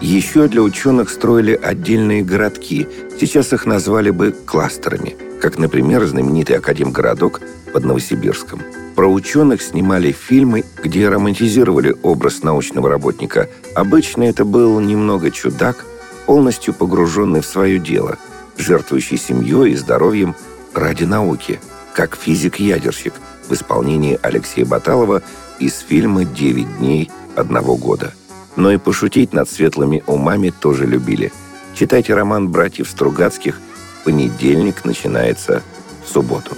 Еще 0.00 0.46
для 0.48 0.62
ученых 0.62 1.08
строили 1.08 1.58
отдельные 1.60 2.22
городки. 2.22 2.86
Сейчас 3.18 3.52
их 3.52 3.64
назвали 3.64 4.10
бы 4.10 4.32
кластерами, 4.32 5.16
как, 5.40 5.58
например, 5.58 6.04
знаменитый 6.04 6.56
Академгородок 6.56 7.40
под 7.72 7.84
Новосибирском. 7.84 8.60
Про 8.94 9.06
ученых 9.06 9.62
снимали 9.62 10.12
фильмы, 10.12 10.64
где 10.82 11.08
романтизировали 11.08 11.94
образ 12.02 12.42
научного 12.42 12.88
работника. 12.88 13.48
Обычно 13.74 14.24
это 14.24 14.44
был 14.44 14.80
немного 14.80 15.30
чудак, 15.30 15.84
полностью 16.26 16.74
погруженный 16.74 17.40
в 17.40 17.46
свое 17.46 17.78
дело, 17.78 18.18
жертвующий 18.58 19.16
семьей 19.16 19.72
и 19.72 19.76
здоровьем 19.76 20.34
ради 20.74 21.04
науки, 21.04 21.60
как 21.94 22.16
физик-ядерщик 22.16 23.14
в 23.48 23.52
исполнении 23.54 24.18
Алексея 24.22 24.66
Баталова 24.66 25.22
из 25.58 25.78
фильма 25.78 26.24
«Девять 26.24 26.78
дней 26.78 27.10
одного 27.34 27.76
года. 27.76 28.12
Но 28.56 28.70
и 28.72 28.78
пошутить 28.78 29.32
над 29.32 29.48
светлыми 29.50 30.02
умами 30.06 30.50
тоже 30.50 30.86
любили. 30.86 31.32
Читайте 31.74 32.14
роман 32.14 32.48
братьев 32.48 32.88
Стругацких 32.88 33.60
«Понедельник 34.04 34.84
начинается 34.84 35.62
в 36.04 36.08
субботу». 36.08 36.56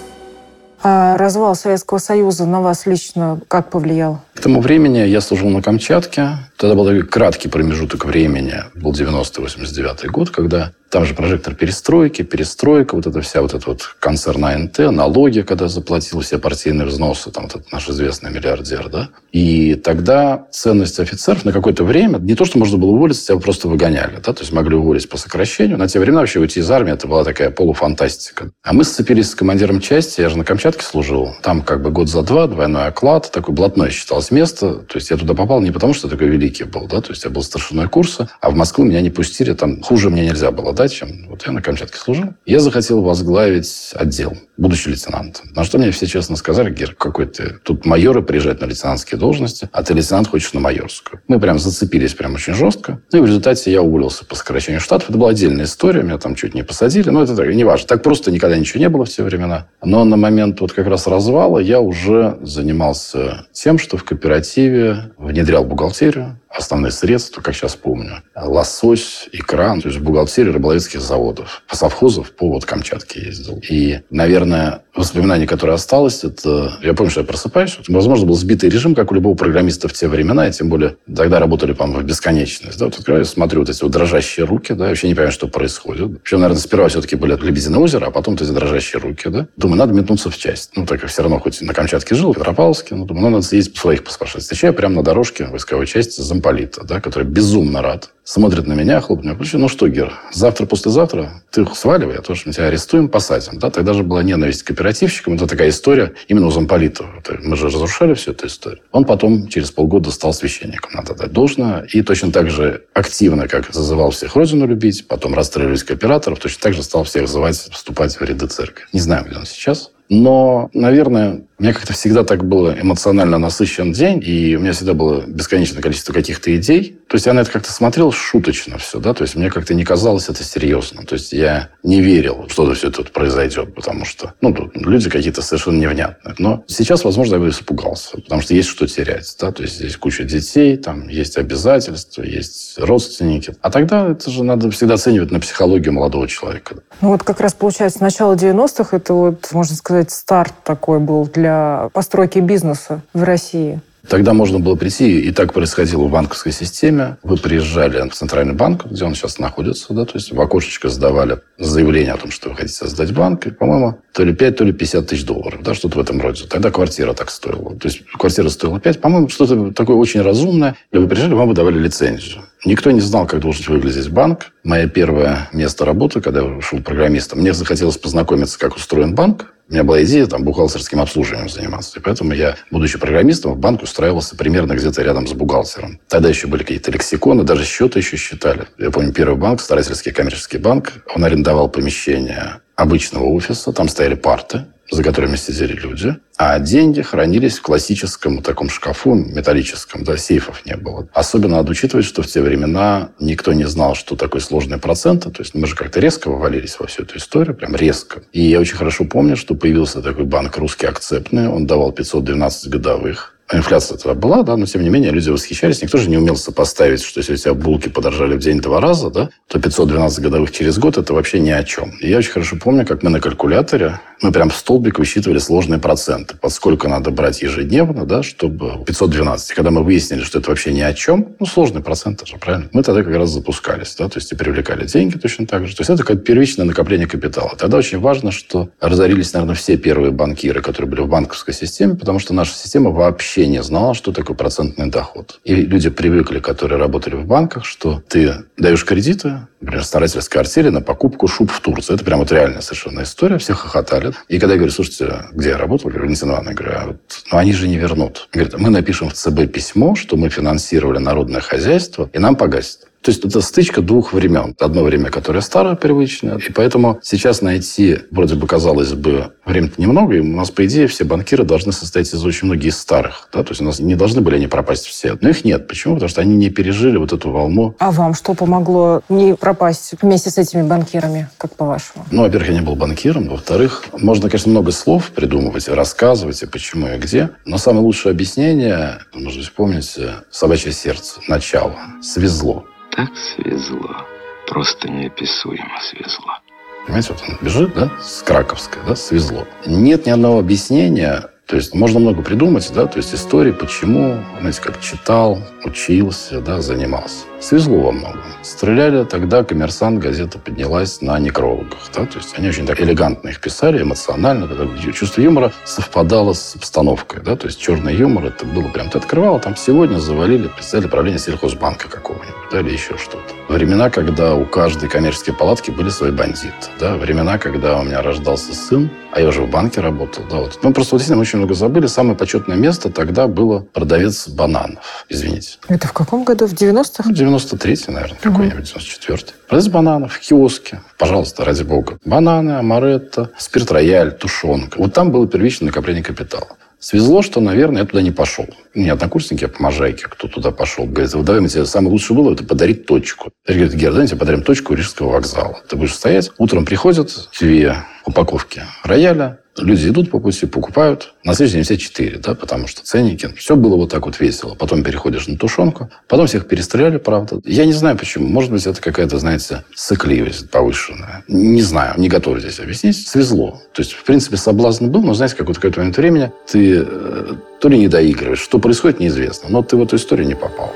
А 0.83 1.17
развал 1.17 1.55
Советского 1.57 1.99
Союза 1.99 2.47
на 2.47 2.61
вас 2.61 2.87
лично 2.87 3.41
как 3.49 3.71
повлиял? 3.71 4.21
К 4.39 4.41
тому 4.41 4.61
времени 4.61 4.99
я 4.99 5.21
служил 5.21 5.49
на 5.49 5.63
Камчатке. 5.63 6.39
Тогда 6.57 6.77
был 6.77 6.85
такой 6.85 7.03
краткий 7.03 7.49
промежуток 7.49 8.05
времени. 8.05 8.55
Был 8.77 8.93
90-89 8.93 10.07
год, 10.11 10.31
когда 10.31 10.73
там 10.91 11.05
же 11.05 11.15
прожектор 11.15 11.55
перестройки, 11.55 12.23
перестройка, 12.23 12.95
вот 12.95 13.07
эта 13.07 13.21
вся 13.21 13.43
вот 13.43 13.53
эта 13.53 13.69
вот 13.69 13.83
концерн 14.01 14.45
АНТ, 14.45 14.79
налоги, 14.91 15.43
когда 15.43 15.69
заплатил 15.69 16.21
все 16.21 16.39
партийные 16.39 16.87
взносы, 16.87 17.31
там 17.31 17.45
вот 17.45 17.57
этот 17.57 17.73
наш 17.73 17.89
известный 17.89 18.31
миллиардер, 18.31 18.89
да. 18.89 19.11
И 19.33 19.75
тогда 19.75 20.47
ценность 20.51 20.99
офицеров 20.99 21.45
на 21.45 21.53
какое-то 21.53 21.85
время, 21.85 22.19
не 22.19 22.35
то, 22.35 22.45
что 22.45 22.59
можно 22.59 22.79
было 22.79 22.91
уволиться, 22.91 23.27
тебя 23.27 23.39
просто 23.39 23.69
выгоняли, 23.69 24.17
да, 24.25 24.33
то 24.33 24.41
есть 24.41 24.53
могли 24.53 24.77
уволить 24.77 25.09
по 25.09 25.19
сокращению. 25.19 25.77
На 25.77 25.89
те 25.89 26.01
времена 26.01 26.21
вообще 26.21 26.41
уйти 26.41 26.61
из 26.61 26.71
армии, 26.71 26.93
это 26.93 27.07
была 27.07 27.25
такая 27.25 27.51
полуфантастика. 27.51 28.51
А 28.63 28.73
мы 28.73 28.85
сцепились 28.85 29.31
с 29.31 29.35
командиром 29.35 29.81
части, 29.81 30.23
я 30.23 30.31
же 30.31 30.39
на 30.39 30.45
Камчатке 30.45 30.83
служил, 30.83 31.35
там 31.43 31.63
как 31.63 31.83
бы 31.83 31.91
год 31.91 32.09
за 32.09 32.23
два, 32.23 32.47
двойной 32.47 32.87
оклад, 32.87 33.31
такой 33.31 33.55
блатной 33.55 33.91
считалось 34.29 34.31
место, 34.31 34.75
то 34.87 34.97
есть 34.97 35.11
я 35.11 35.17
туда 35.17 35.35
попал 35.35 35.61
не 35.61 35.71
потому, 35.71 35.95
что 35.95 36.09
такой 36.09 36.29
великий 36.29 36.65
был, 36.65 36.87
да, 36.87 37.01
то 37.01 37.11
есть 37.11 37.25
я 37.25 37.31
был 37.31 37.43
старшиной 37.43 37.89
курса, 37.89 38.29
а 38.41 38.51
в 38.51 38.55
Москву 38.55 38.85
меня 38.85 39.01
не 39.01 39.11
пустили, 39.11 39.55
там 39.55 39.83
хуже 39.83 40.11
мне 40.11 40.27
нельзя 40.27 40.51
было 40.51 40.73
дать, 40.73 40.93
чем 40.93 41.27
вот 41.29 41.47
я 41.47 41.53
на 41.53 41.63
Камчатке 41.63 41.99
служил. 41.99 42.35
Я 42.47 42.61
захотел 42.61 43.03
возглавить 43.03 43.91
отдел, 43.95 44.37
будущий 44.57 44.91
лейтенант. 44.91 45.43
На 45.55 45.65
что 45.65 45.79
мне 45.79 45.91
все 45.91 46.07
честно 46.07 46.37
сказали, 46.37 46.71
Гер, 46.71 46.95
какой 46.95 47.27
ты, 47.27 47.59
тут 47.63 47.87
майоры 47.87 48.23
приезжают 48.23 48.61
на 48.61 48.67
лейтенантские 48.67 49.19
должности, 49.19 49.69
а 49.73 49.83
ты 49.83 49.95
лейтенант 49.95 50.29
хочешь 50.29 50.53
на 50.53 50.61
майорскую. 50.61 51.21
Мы 51.29 51.41
прям 51.41 51.59
зацепились 51.59 52.15
прям 52.15 52.35
очень 52.35 52.55
жестко. 52.55 53.01
Ну 53.13 53.19
и 53.19 53.23
в 53.23 53.27
результате 53.27 53.73
я 53.73 53.83
уволился 53.83 54.25
по 54.25 54.35
сокращению 54.35 54.81
штатов. 54.81 55.11
Это 55.11 55.19
была 55.19 55.31
отдельная 55.31 55.65
история, 55.65 56.03
меня 56.03 56.19
там 56.19 56.35
чуть 56.35 56.55
не 56.55 56.63
посадили, 56.63 57.11
но 57.11 57.23
это 57.23 57.37
так, 57.37 57.55
не 57.55 57.65
важно. 57.65 57.87
Так 57.87 58.03
просто 58.03 58.31
никогда 58.31 58.59
ничего 58.59 58.81
не 58.81 58.89
было 58.89 59.05
в 59.05 59.09
те 59.09 59.23
времена. 59.23 59.67
Но 59.83 60.05
на 60.05 60.17
момент 60.17 60.61
вот 60.61 60.73
как 60.73 60.87
раз 60.87 61.07
развала 61.07 61.59
я 61.59 61.81
уже 61.81 62.39
занимался 62.43 63.47
тем, 63.53 63.79
что 63.79 63.97
в 63.97 64.05
кооперативе 64.19 65.13
внедрял 65.17 65.65
бухгалтерию, 65.65 66.39
основные 66.51 66.93
средства, 66.93 67.41
как 67.41 67.55
сейчас 67.55 67.77
помню. 67.77 68.23
Лосось, 68.35 69.29
икра, 69.33 69.79
то 69.81 69.89
есть 69.89 70.01
бухгалтерия 70.01 70.53
рыболовецких 70.53 71.01
заводов. 71.01 71.63
Совхозов 71.71 72.33
по 72.33 72.49
вот 72.49 72.65
Камчатке 72.65 73.21
ездил. 73.21 73.63
И, 73.69 74.01
наверное, 74.11 74.83
воспоминание, 74.95 75.47
которое 75.47 75.75
осталось, 75.75 76.25
это... 76.25 76.79
Я 76.83 76.95
помню, 76.95 77.11
что 77.11 77.21
я 77.21 77.27
просыпаюсь. 77.27 77.79
Возможно, 77.89 78.27
был 78.27 78.35
сбитый 78.35 78.71
режим, 78.71 78.95
как 78.95 79.13
у 79.13 79.15
любого 79.15 79.35
программиста 79.35 79.89
в 79.89 79.93
те 79.93 80.09
времена, 80.09 80.49
и 80.49 80.53
тем 80.53 80.69
более 80.69 80.97
тогда 81.15 81.39
работали, 81.39 81.73
по-моему, 81.73 82.03
в 82.03 82.05
бесконечность. 82.05 82.79
Да, 82.79 82.87
вот 82.87 82.99
открываю, 82.99 83.25
смотрю 83.25 83.61
вот 83.61 83.69
эти 83.69 83.83
вот 83.83 83.93
дрожащие 83.93 84.47
руки, 84.47 84.73
да, 84.73 84.87
вообще 84.87 85.09
не 85.09 85.15
понимаю, 85.15 85.33
что 85.33 85.49
происходит. 85.49 86.23
Причем, 86.23 86.41
наверное, 86.41 86.61
сперва 86.61 86.89
все-таки 86.89 87.17
были 87.17 87.39
Лебединое 87.41 87.79
озеро, 87.79 88.07
а 88.07 88.11
потом 88.11 88.35
вот 88.35 88.43
эти 88.43 88.51
дрожащие 88.51 89.01
руки, 89.01 89.29
да. 89.29 89.47
Думаю, 89.57 89.79
надо 89.79 89.93
метнуться 89.93 90.31
в 90.31 90.37
часть. 90.37 90.71
Ну, 90.77 90.87
так 90.87 91.01
как 91.01 91.11
все 91.11 91.23
равно 91.23 91.39
хоть 91.39 91.61
на 91.61 91.73
Камчатке 91.73 92.15
жил, 92.15 92.33
в 92.33 92.37
Петропавловске, 92.37 92.95
ну, 92.95 93.05
думаю, 93.05 93.25
ну, 93.25 93.31
надо 93.31 93.45
съездить 93.45 93.77
своих 93.77 94.05
поспрашивать. 94.05 94.43
Встречаю 94.43 94.75
прямо 94.75 94.97
на 94.97 95.03
дорожке 95.03 95.47
войсковой 95.47 95.87
части 95.87 96.21
замполита, 96.39 96.85
да, 96.85 97.01
который 97.01 97.25
безумно 97.25 97.83
рад. 97.83 98.11
Смотрит 98.25 98.67
на 98.67 98.75
меня, 98.75 99.01
хлопнет 99.01 99.27
мне 99.27 99.35
плечо. 99.35 99.59
Ну 99.59 99.69
что, 99.69 99.89
Гер, 99.89 100.13
завтра, 100.33 100.67
послезавтра 100.67 101.43
ты 101.51 101.67
сваливай, 101.75 102.17
а 102.19 102.23
то 102.23 102.35
что 102.35 102.49
мы 102.49 102.55
тебя 102.55 102.67
арестуем, 102.67 103.09
посадим. 103.09 103.59
Да? 103.59 103.71
Тогда 103.71 103.95
же 103.95 104.03
была 104.03 104.23
ненависть 104.23 104.63
к 104.63 104.67
кооперативщикам. 104.67 105.35
Это 105.35 105.47
такая 105.47 105.71
история 105.71 106.13
именно 106.29 106.47
у 106.47 106.51
замполита. 106.51 107.05
Мы 107.43 107.57
же 107.57 107.67
разрушали 107.67 108.15
всю 108.15 108.33
эту 108.33 108.47
историю. 108.47 108.81
Он 108.93 109.05
потом 109.05 109.49
через 109.49 109.71
полгода 109.71 110.11
стал 110.11 110.35
священником, 110.35 110.93
надо 110.95 111.15
дать 111.15 111.33
должное. 111.33 111.87
И 111.95 112.03
точно 112.03 112.31
так 112.31 112.51
же 112.51 112.85
активно, 112.93 113.49
как 113.49 113.73
зазывал 113.73 114.11
всех 114.11 114.37
родину 114.37 114.67
любить, 114.67 115.09
потом 115.09 115.35
расстреливались 115.35 115.85
кооператоров, 115.85 116.39
точно 116.39 116.63
так 116.63 116.75
же 116.75 116.83
стал 116.83 117.05
всех 117.05 117.29
звать 117.29 117.57
вступать 117.57 118.15
в 118.15 118.23
ряды 118.23 118.47
церкви. 118.47 118.85
Не 118.93 119.01
знаю, 119.01 119.25
где 119.25 119.37
он 119.37 119.47
сейчас. 119.47 119.91
Но, 120.09 120.71
наверное, 120.73 121.43
у 121.59 121.63
меня 121.63 121.75
как-то 121.75 121.93
всегда 121.93 122.23
так 122.23 122.45
было 122.45 122.75
эмоционально 122.81 123.39
насыщен 123.39 123.93
день, 123.93 124.23
и 124.25 124.57
у 124.57 124.61
меня 124.61 124.73
всегда 124.73 124.95
было 124.95 125.25
бесконечное 125.27 125.83
количество 125.83 126.13
каких-то 126.13 126.55
идей. 126.57 127.01
То 127.09 127.17
есть 127.17 127.27
я 127.27 127.33
на 127.33 127.41
это 127.41 127.51
как-то 127.51 127.73
смотрел 127.73 128.13
шуточно 128.13 128.79
все, 128.79 129.01
да, 129.01 129.13
то 129.13 129.23
есть 129.23 129.35
мне 129.35 129.51
как-то 129.51 129.75
не 129.75 129.85
казалось 129.85 130.29
это 130.29 130.45
серьезным. 130.45 131.05
То 131.05 131.15
есть 131.15 131.33
я 131.33 131.71
не 131.83 132.01
верил, 132.01 132.47
что 132.49 132.73
все 132.75 132.89
это 132.89 133.03
произойдет, 133.05 133.75
потому 133.75 134.05
что, 134.05 134.35
ну, 134.41 134.53
тут 134.53 134.77
люди 134.77 135.11
какие-то 135.11 135.43
совершенно 135.43 135.81
невнятные. 135.81 136.37
Но 136.39 136.63
сейчас, 136.69 137.03
возможно, 137.03 137.35
я 137.35 137.41
бы 137.41 137.49
испугался, 137.49 138.19
потому 138.19 138.41
что 138.41 138.55
есть 138.55 138.69
что 138.69 138.87
терять, 138.87 139.35
да, 139.41 139.51
то 139.51 139.63
есть 139.63 139.77
здесь 139.77 139.97
куча 139.97 140.23
детей, 140.23 140.77
там 140.77 141.09
есть 141.09 141.37
обязательства, 141.39 142.23
есть 142.23 142.79
родственники. 142.79 143.57
А 143.63 143.71
тогда 143.71 144.11
это 144.11 144.31
же 144.31 144.45
надо 144.45 144.71
всегда 144.71 144.95
оценивать 144.95 145.33
на 145.33 145.41
психологию 145.41 145.93
молодого 145.93 146.29
человека. 146.29 146.77
Ну 147.01 147.09
вот 147.09 147.25
как 147.25 147.41
раз 147.41 147.53
получается, 147.55 148.01
начало 148.01 148.35
90-х, 148.35 148.97
это 148.97 149.15
вот, 149.15 149.49
можно 149.53 149.75
сказать, 149.75 149.98
старт 150.07 150.55
такой 150.65 151.01
был 151.01 151.27
для 151.27 151.91
постройки 151.93 152.39
бизнеса 152.39 153.03
в 153.13 153.23
России. 153.23 153.81
Тогда 154.09 154.33
можно 154.33 154.59
было 154.59 154.75
прийти, 154.75 155.21
и 155.21 155.31
так 155.33 155.53
происходило 155.53 156.05
в 156.05 156.11
банковской 156.11 156.51
системе. 156.51 157.19
Вы 157.23 157.37
приезжали 157.37 158.09
в 158.09 158.15
Центральный 158.15 158.55
банк, 158.55 158.87
где 158.87 159.05
он 159.05 159.15
сейчас 159.15 159.39
находится, 159.39 159.93
да, 159.93 160.07
то 160.07 160.13
есть 160.15 160.33
в 160.33 160.41
окошечко 160.41 160.89
сдавали 160.89 161.41
заявление 161.59 162.15
о 162.15 162.17
том, 162.17 162.31
что 162.31 162.49
вы 162.49 162.57
хотите 162.57 162.75
создать 162.75 163.13
банк, 163.13 163.47
и, 163.47 163.51
по-моему, 163.51 163.99
то 164.13 164.25
ли 164.25 164.35
5, 164.35 164.57
то 164.57 164.65
ли 164.65 164.73
50 164.73 165.07
тысяч 165.07 165.27
долларов, 165.27 165.63
да, 165.63 165.75
что-то 165.75 165.99
в 165.99 166.01
этом 166.01 166.21
роде. 166.23 166.45
Тогда 166.49 166.71
квартира 166.71 167.13
так 167.13 167.31
стоила. 167.31 167.77
То 167.77 167.89
есть 167.89 168.05
квартира 168.07 168.49
стоила 168.49 168.81
5, 168.81 169.01
по-моему, 169.01 169.29
что-то 169.29 169.73
такое 169.73 169.97
очень 169.97 170.23
разумное. 170.23 170.75
И 170.91 170.97
вы 170.97 171.07
приезжали, 171.07 171.35
вам 171.35 171.49
выдавали 171.49 171.79
лицензию. 171.79 172.43
Никто 172.65 172.91
не 172.91 173.01
знал, 173.01 173.27
как 173.27 173.41
должен 173.41 173.73
выглядеть 173.73 174.09
банк. 174.11 174.53
Мое 174.65 174.89
первое 174.89 175.49
место 175.53 175.85
работы, 175.85 176.21
когда 176.23 176.41
я 176.41 176.47
ушел 176.47 176.81
программистом, 176.81 177.41
мне 177.41 177.53
захотелось 177.53 177.99
познакомиться, 177.99 178.59
как 178.59 178.77
устроен 178.77 179.15
банк. 179.15 179.53
У 179.69 179.75
меня 179.75 179.85
была 179.85 180.03
идея 180.03 180.27
там 180.27 180.45
бухгалтерским 180.45 180.99
обслуживанием 180.99 181.51
заниматься. 181.51 181.99
И 181.99 182.03
поэтому 182.03 182.33
я, 182.33 182.57
будучи 182.71 182.99
программистом, 182.99 183.53
в 183.53 183.59
банк 183.59 183.83
устраивался 183.83 184.35
примерно 184.35 184.73
где-то 184.73 185.03
рядом 185.03 185.27
с 185.27 185.35
бухгалтером. 185.35 186.01
Тогда 186.09 186.31
еще 186.31 186.47
были 186.47 186.63
какие-то 186.63 186.91
лексиконы, 186.91 187.43
даже 187.43 187.65
счеты 187.65 187.99
еще 187.99 188.17
считали. 188.17 188.67
Я 188.79 188.91
помню, 188.91 189.13
первый 189.13 189.37
банк, 189.37 189.61
Старательский 189.61 190.13
коммерческий 190.13 190.57
банк, 190.57 191.05
он 191.15 191.23
арендовал 191.23 191.69
помещение 191.69 192.61
обычного 192.77 193.25
офиса, 193.25 193.73
там 193.73 193.89
стояли 193.89 194.15
парты, 194.15 194.65
за 194.91 195.03
которыми 195.03 195.37
сидели 195.37 195.75
люди, 195.75 196.17
а 196.37 196.59
деньги 196.59 197.03
хранились 197.03 197.59
в 197.59 197.63
классическом 197.63 198.43
таком 198.43 198.71
шкафу 198.71 199.15
металлическом, 199.15 200.05
да, 200.05 200.17
сейфов 200.17 200.65
не 200.65 200.77
было. 200.77 201.09
Особенно 201.13 201.57
надо 201.57 201.73
учитывать, 201.73 202.07
что 202.07 202.23
в 202.23 202.27
те 202.27 202.41
времена 202.41 203.11
никто 203.21 203.53
не 203.53 203.65
знал, 203.65 203.95
что 203.95 204.17
такое 204.17 204.41
сложные 204.41 204.79
проценты, 204.79 205.31
то 205.31 205.43
есть 205.43 205.55
мы 205.55 205.67
же 205.67 205.75
как-то 205.75 206.01
резко 206.01 206.29
вывалились 206.31 206.79
во 206.79 206.87
всю 206.87 207.03
эту 207.03 207.19
историю, 207.19 207.55
прям 207.55 207.75
резко. 207.75 208.23
И 208.33 208.41
я 208.41 208.61
очень 208.61 208.77
хорошо 208.77 209.05
помню, 209.05 209.37
что 209.37 209.55
появился 209.55 210.01
такой 210.01 210.25
банк 210.25 210.57
«Русский 210.57 210.87
акцептный», 210.87 211.49
он 211.49 211.67
давал 211.67 211.93
512 211.93 212.71
годовых, 212.71 213.38
Инфляция 213.51 213.97
тогда 213.97 214.15
была, 214.15 214.43
да, 214.43 214.57
но 214.57 214.67
тем 214.67 214.83
не 214.83 214.91
менее 214.91 215.11
люди 215.11 215.31
восхищались. 215.31 215.81
Никто 215.81 215.97
же 215.97 216.11
не 216.11 216.19
умел 216.19 216.37
сопоставить, 216.37 217.03
что 217.03 217.21
если 217.21 217.33
у 217.33 217.37
тебя 217.37 217.55
булки 217.55 217.89
подорожали 217.89 218.35
в 218.35 218.41
день 218.41 218.61
два 218.61 218.81
раза, 218.81 219.11
да, 219.11 219.31
то 219.47 219.59
512 219.59 220.21
годовых 220.21 220.53
через 220.53 220.79
год– 220.79 220.97
это 220.99 221.15
вообще 221.15 221.41
ни 221.41 221.51
о 221.51 221.65
чем. 221.65 221.93
И 222.01 222.09
я 222.09 222.19
очень 222.19 222.33
хорошо 222.33 222.57
помню, 222.57 222.85
как 222.85 223.03
мы 223.03 223.11
на 223.11 223.21
калькуляторе, 223.21 224.01
мы 224.21 224.33
прям 224.33 224.51
в 224.51 224.57
столбик 224.57 224.99
высчитывали 224.99 225.39
сложные 225.39 225.81
проценты, 225.81 226.37
под 226.37 226.53
сколько 226.53 226.89
надо 226.89 227.11
брать 227.11 227.41
ежедневно, 227.41 228.05
да, 228.05 228.23
чтобы 228.23 228.85
512. 228.85 229.51
И 229.51 229.55
когда 229.55 229.71
мы 229.71 229.83
выяснили, 229.83 230.23
что 230.23 230.41
это 230.41 230.51
вообще 230.51 230.73
ни 230.73 230.81
о 230.81 230.93
чем, 230.93 231.37
ну, 231.39 231.47
сложные 231.47 231.83
проценты 231.83 232.27
же, 232.27 232.37
правильно? 232.37 232.69
Мы 232.73 232.83
тогда 232.83 233.03
как 233.03 233.15
раз 233.15 233.31
запускались, 233.31 233.95
да, 233.97 234.09
то 234.09 234.19
есть 234.19 234.31
и 234.33 234.35
привлекали 234.35 234.87
деньги 234.87 235.17
точно 235.17 235.47
так 235.47 235.67
же. 235.67 235.75
То 235.75 235.83
есть 235.83 235.91
это 235.91 236.05
как 236.05 236.25
первичное 236.25 236.67
накопление 236.67 237.07
капитала. 237.07 237.55
Тогда 237.57 237.79
очень 237.79 237.99
важно, 237.99 238.31
что 238.31 238.69
разорились, 238.81 239.33
наверное, 239.33 239.55
все 239.55 239.77
первые 239.77 240.11
банкиры, 240.11 240.61
которые 240.61 240.91
были 240.91 241.01
в 241.01 241.09
банковской 241.09 241.55
системе, 241.55 241.95
потому 241.95 242.19
что 242.19 242.35
наша 242.35 242.55
система 242.55 242.91
вообще 242.91 243.38
вообще 243.39 243.47
не 243.47 243.63
знала, 243.63 243.95
что 243.95 244.13
такое 244.13 244.37
процентный 244.37 244.91
доход. 244.91 245.41
И 245.45 245.55
люди 245.55 245.91
привыкли, 245.91 246.41
которые 246.41 246.79
работали 246.79 247.15
в 247.15 247.25
банках, 247.25 247.65
что 247.65 248.03
ты 248.09 248.45
даешь 248.57 248.85
кредиты, 248.85 249.47
например, 249.61 249.85
старательской 249.85 250.41
артели 250.41 250.71
на 250.71 250.81
покупку 250.81 251.29
шуб 251.29 251.51
в 251.51 251.61
Турции. 251.61 251.95
Это 251.95 252.05
прям 252.05 252.19
вот 252.19 252.33
реальная 252.33 252.61
совершенно 252.61 253.03
история. 253.03 253.39
Все 253.39 253.55
хохотали. 253.55 254.13
И 254.29 254.39
когда 254.39 254.55
я 254.55 254.59
говорю, 254.59 254.73
слушайте, 254.73 255.27
где 255.33 255.51
я 255.51 255.59
работал? 255.59 255.91
Говорю, 255.91 256.07
Валентина 256.07 256.31
Ивановна, 256.31 256.55
говорю, 256.55 256.75
а 256.77 256.87
вот, 256.87 256.97
ну 257.31 257.39
они 257.39 257.53
же 257.53 257.69
не 257.69 257.77
вернут. 257.77 258.29
Говорит, 258.33 258.59
мы 258.59 258.71
напишем 258.71 259.09
в 259.09 259.15
ЦБ 259.15 259.53
письмо, 259.53 259.95
что 259.95 260.17
мы 260.17 260.29
финансировали 260.29 260.99
народное 260.99 261.41
хозяйство, 261.41 262.11
и 262.13 262.19
нам 262.19 262.37
погасят. 262.37 262.88
То 263.09 263.13
есть 263.13 263.25
это 263.25 263.41
стычка 263.41 263.81
двух 263.81 264.13
времен. 264.13 264.55
Одно 264.61 264.83
время, 264.83 265.09
которое 265.09 265.41
старое, 265.41 265.77
привычное. 265.77 266.37
И 266.47 266.53
поэтому 266.53 266.99
сейчас 267.03 267.41
найти, 267.41 268.01
вроде 268.11 268.35
бы, 268.35 268.47
казалось 268.47 268.93
бы, 268.93 269.33
времени 269.47 269.73
немного. 269.79 270.17
И 270.17 270.21
у 270.21 270.37
нас, 270.37 270.51
по 270.51 270.67
идее, 270.67 270.89
все 270.89 271.05
банкиры 271.05 271.45
должны 271.45 271.73
состоять 271.73 272.13
из 272.13 272.23
очень 272.23 272.49
многих 272.49 272.75
старых. 272.75 273.31
Да? 273.33 273.43
То 273.45 273.53
есть 273.53 273.63
у 273.63 273.65
нас 273.65 273.81
не 273.81 273.95
должны 273.95 274.21
были 274.21 274.35
они 274.35 274.47
пропасть 274.47 274.85
все. 274.85 275.17
Но 275.23 275.31
их 275.31 275.43
нет. 275.43 275.67
Почему? 275.69 275.95
Потому 275.95 276.11
что 276.11 276.21
они 276.21 276.37
не 276.37 276.51
пережили 276.51 276.99
вот 276.99 277.15
эту 277.15 277.31
волну. 277.31 277.75
А 277.79 277.93
вам 277.93 278.13
что 278.13 278.35
помогло 278.35 279.01
не 279.09 279.35
пропасть 279.35 279.95
вместе 280.03 280.29
с 280.29 280.37
этими 280.37 280.61
банкирами, 280.61 281.31
как 281.39 281.55
по-вашему? 281.55 282.05
Ну, 282.11 282.25
во-первых, 282.25 282.51
я 282.51 282.57
не 282.57 282.61
был 282.61 282.75
банкиром. 282.75 283.31
Во-вторых, 283.31 283.85
можно, 283.99 284.29
конечно, 284.29 284.51
много 284.51 284.71
слов 284.71 285.13
придумывать, 285.13 285.67
рассказывать, 285.67 286.43
и 286.43 286.47
почему, 286.47 286.89
и 286.89 286.99
где. 286.99 287.31
Но 287.47 287.57
самое 287.57 287.83
лучшее 287.87 288.11
объяснение, 288.11 288.99
нужно 289.15 289.41
вспомнить, 289.41 289.97
собачье 290.31 290.73
сердце, 290.73 291.21
начало. 291.27 291.75
Свезло 292.03 292.67
так 292.99 293.17
свезло, 293.17 294.05
просто 294.49 294.89
неописуемо 294.91 295.81
свезло. 295.81 296.41
Понимаете, 296.85 297.13
вот 297.13 297.23
он 297.29 297.39
бежит, 297.41 297.75
да, 297.75 297.93
с 298.03 298.23
Краковской, 298.23 298.83
да, 298.85 298.97
свезло. 298.97 299.47
Нет 299.67 300.07
ни 300.07 300.11
одного 300.11 300.41
объяснения, 300.41 301.31
то 301.49 301.57
есть 301.57 301.75
можно 301.75 301.99
много 301.99 302.21
придумать, 302.21 302.71
да, 302.75 302.85
то 302.87 302.99
есть 302.99 303.15
истории, 303.15 303.53
почему, 303.53 304.23
знаете, 304.39 304.61
как 304.61 304.81
читал, 304.81 305.39
учился, 305.65 306.43
да, 306.43 306.61
занимался. 306.61 307.25
Свезло 307.41 307.79
во 307.79 307.93
многом. 307.93 308.21
Стреляли 308.43 309.05
тогда, 309.05 309.45
коммерсант, 309.45 310.01
газета 310.01 310.39
поднялась 310.39 311.01
на 311.01 311.19
некрологах. 311.19 311.79
Да? 311.95 312.05
То 312.05 312.19
есть 312.19 312.37
они 312.37 312.49
очень 312.49 312.67
так 312.67 312.81
элегантно 312.81 313.29
их 313.29 313.41
писали, 313.41 313.83
эмоционально. 313.83 314.49
Чувство 314.93 315.21
юмора 315.21 315.53
совпадало 315.65 316.33
с 316.33 316.57
обстановкой. 316.57 317.23
Да? 317.23 317.37
То 317.37 317.47
есть 317.47 317.61
черный 317.61 317.95
юмор, 317.95 318.27
это 318.27 318.45
было 318.45 318.69
прям... 318.69 318.91
Ты 318.91 318.99
открывал, 318.99 319.41
там 319.41 319.57
сегодня 319.57 319.99
завалили 319.99 320.49
представителя 320.49 320.91
правления 320.91 321.19
сельхозбанка 321.19 321.89
какого-нибудь, 321.89 322.51
да, 322.51 322.61
или 322.61 322.73
еще 322.73 322.97
что-то. 322.99 323.53
Времена, 323.53 323.89
когда 323.89 324.35
у 324.35 324.45
каждой 324.45 324.89
коммерческой 324.89 325.33
палатки 325.33 325.71
были 325.71 325.91
свои 325.91 326.11
бандиты. 326.11 326.53
Да? 326.81 326.97
Времена, 326.97 327.39
когда 327.39 327.79
у 327.79 327.85
меня 327.85 328.03
рождался 328.03 328.53
сын, 328.53 328.91
а 329.13 329.21
я 329.21 329.29
уже 329.29 329.43
в 329.43 329.51
банке 329.51 329.81
работал. 329.81 330.25
Да, 330.29 330.39
вот. 330.39 330.59
Ну, 330.63 330.73
просто 330.73 330.95
вот 330.95 330.99
действительно 330.99 331.19
мы 331.19 331.25
очень 331.39 331.47
много 331.47 331.55
забыли. 331.55 331.87
Самое 331.87 332.17
почетное 332.17 332.57
место 332.57 332.91
тогда 332.91 333.29
было 333.29 333.61
продавец 333.61 334.29
бананов. 334.29 335.07
Извините. 335.09 335.59
Это 335.69 335.87
в 335.87 335.93
каком 335.93 336.25
году? 336.25 336.47
В 336.47 336.53
90-х? 336.53 337.11
93-й, 337.11 337.93
наверное, 337.93 338.17
угу. 338.17 338.31
какой-нибудь, 338.31 338.75
94-й. 338.75 339.35
Продать 339.49 339.71
бананов 339.71 340.15
в 340.15 340.21
киоске. 340.21 340.81
Пожалуйста, 340.99 341.45
ради 341.45 341.63
бога. 341.63 341.99
Бананы, 342.05 342.53
амаретто, 342.59 343.31
спирт-рояль, 343.39 344.13
тушенка. 344.13 344.79
Вот 344.79 344.93
там 344.93 345.11
было 345.13 345.27
первичное 345.29 345.69
накопление 345.69 346.03
капитала. 346.03 346.49
Свезло, 346.81 347.23
что, 347.23 347.41
наверное, 347.41 347.83
я 347.83 347.89
туда 347.89 348.03
не 348.03 348.13
пошел. 348.13 348.47
Не 348.75 348.91
однокурсники, 348.91 349.45
а 349.45 349.49
по 349.49 349.61
можайке, 349.61 350.07
кто 350.07 350.29
туда 350.29 350.53
пошел. 350.53 350.85
Говорит, 350.85 351.13
вот 351.13 351.25
давай 351.25 351.41
мы 351.41 351.49
тебе 351.49 351.67
самое 351.67 351.91
лучшее 351.91 352.17
было, 352.17 352.33
это 352.33 352.45
подарить 352.45 352.87
точку. 352.87 353.31
Я 353.49 353.55
говорю, 353.55 353.73
Гера, 353.77 353.93
давай 353.93 354.07
тебе 354.07 354.19
подарим 354.19 354.43
точку 354.43 354.73
у 354.73 354.77
Рижского 354.77 355.11
вокзала. 355.11 355.61
Ты 355.69 355.75
будешь 355.75 355.95
стоять, 355.95 356.31
утром 356.39 356.65
приходят 356.65 357.11
две 357.41 357.85
упаковки 358.07 358.63
рояля, 358.85 359.41
Люди 359.63 359.89
идут 359.89 360.11
по 360.11 360.21
пути, 360.21 360.47
покупают. 360.47 361.15
На 361.25 361.35
следующий 361.35 361.57
день 361.57 361.65
все 361.65 361.77
четыре, 361.77 362.19
да, 362.19 362.35
потому 362.35 362.67
что 362.67 362.83
ценники. 362.85 363.29
Все 363.37 363.57
было 363.57 363.77
вот 363.77 363.91
так 363.91 364.07
вот 364.07 364.21
весело. 364.21 364.55
Потом 364.55 364.83
переходишь 364.83 365.29
на 365.29 365.37
тушенку. 365.37 365.91
Потом 366.07 366.27
всех 366.27 366.47
перестреляли, 366.47 366.99
правда. 366.99 367.41
Я 367.45 367.67
не 367.67 367.73
знаю 367.73 367.97
почему. 367.97 368.29
Может 368.29 368.51
быть, 368.51 368.67
это 368.67 368.81
какая-то, 368.81 369.19
знаете, 369.19 369.65
сыкливость 369.75 370.51
повышенная. 370.51 371.25
Не 371.29 371.63
знаю, 371.63 371.95
не 371.99 372.09
готов 372.09 372.41
здесь 372.41 372.61
объяснить. 372.61 373.07
Свезло. 373.07 373.61
То 373.73 373.83
есть, 373.83 373.93
в 373.93 374.05
принципе, 374.05 374.37
соблазн 374.37 374.87
был, 374.87 375.03
но, 375.03 375.15
знаете, 375.15 375.37
какой-то 375.37 375.61
какой 375.61 375.79
момент 375.79 375.97
времени 375.97 376.33
ты 376.47 376.85
э, 376.87 377.35
то 377.61 377.69
ли 377.69 377.79
не 377.79 377.89
доигрываешь, 377.89 378.41
что 378.41 378.59
происходит, 378.59 379.01
неизвестно. 379.01 379.49
Но 379.51 379.63
ты 379.63 379.77
в 379.77 379.83
эту 379.83 379.97
историю 379.97 380.27
не 380.27 380.35
попал. 380.35 380.73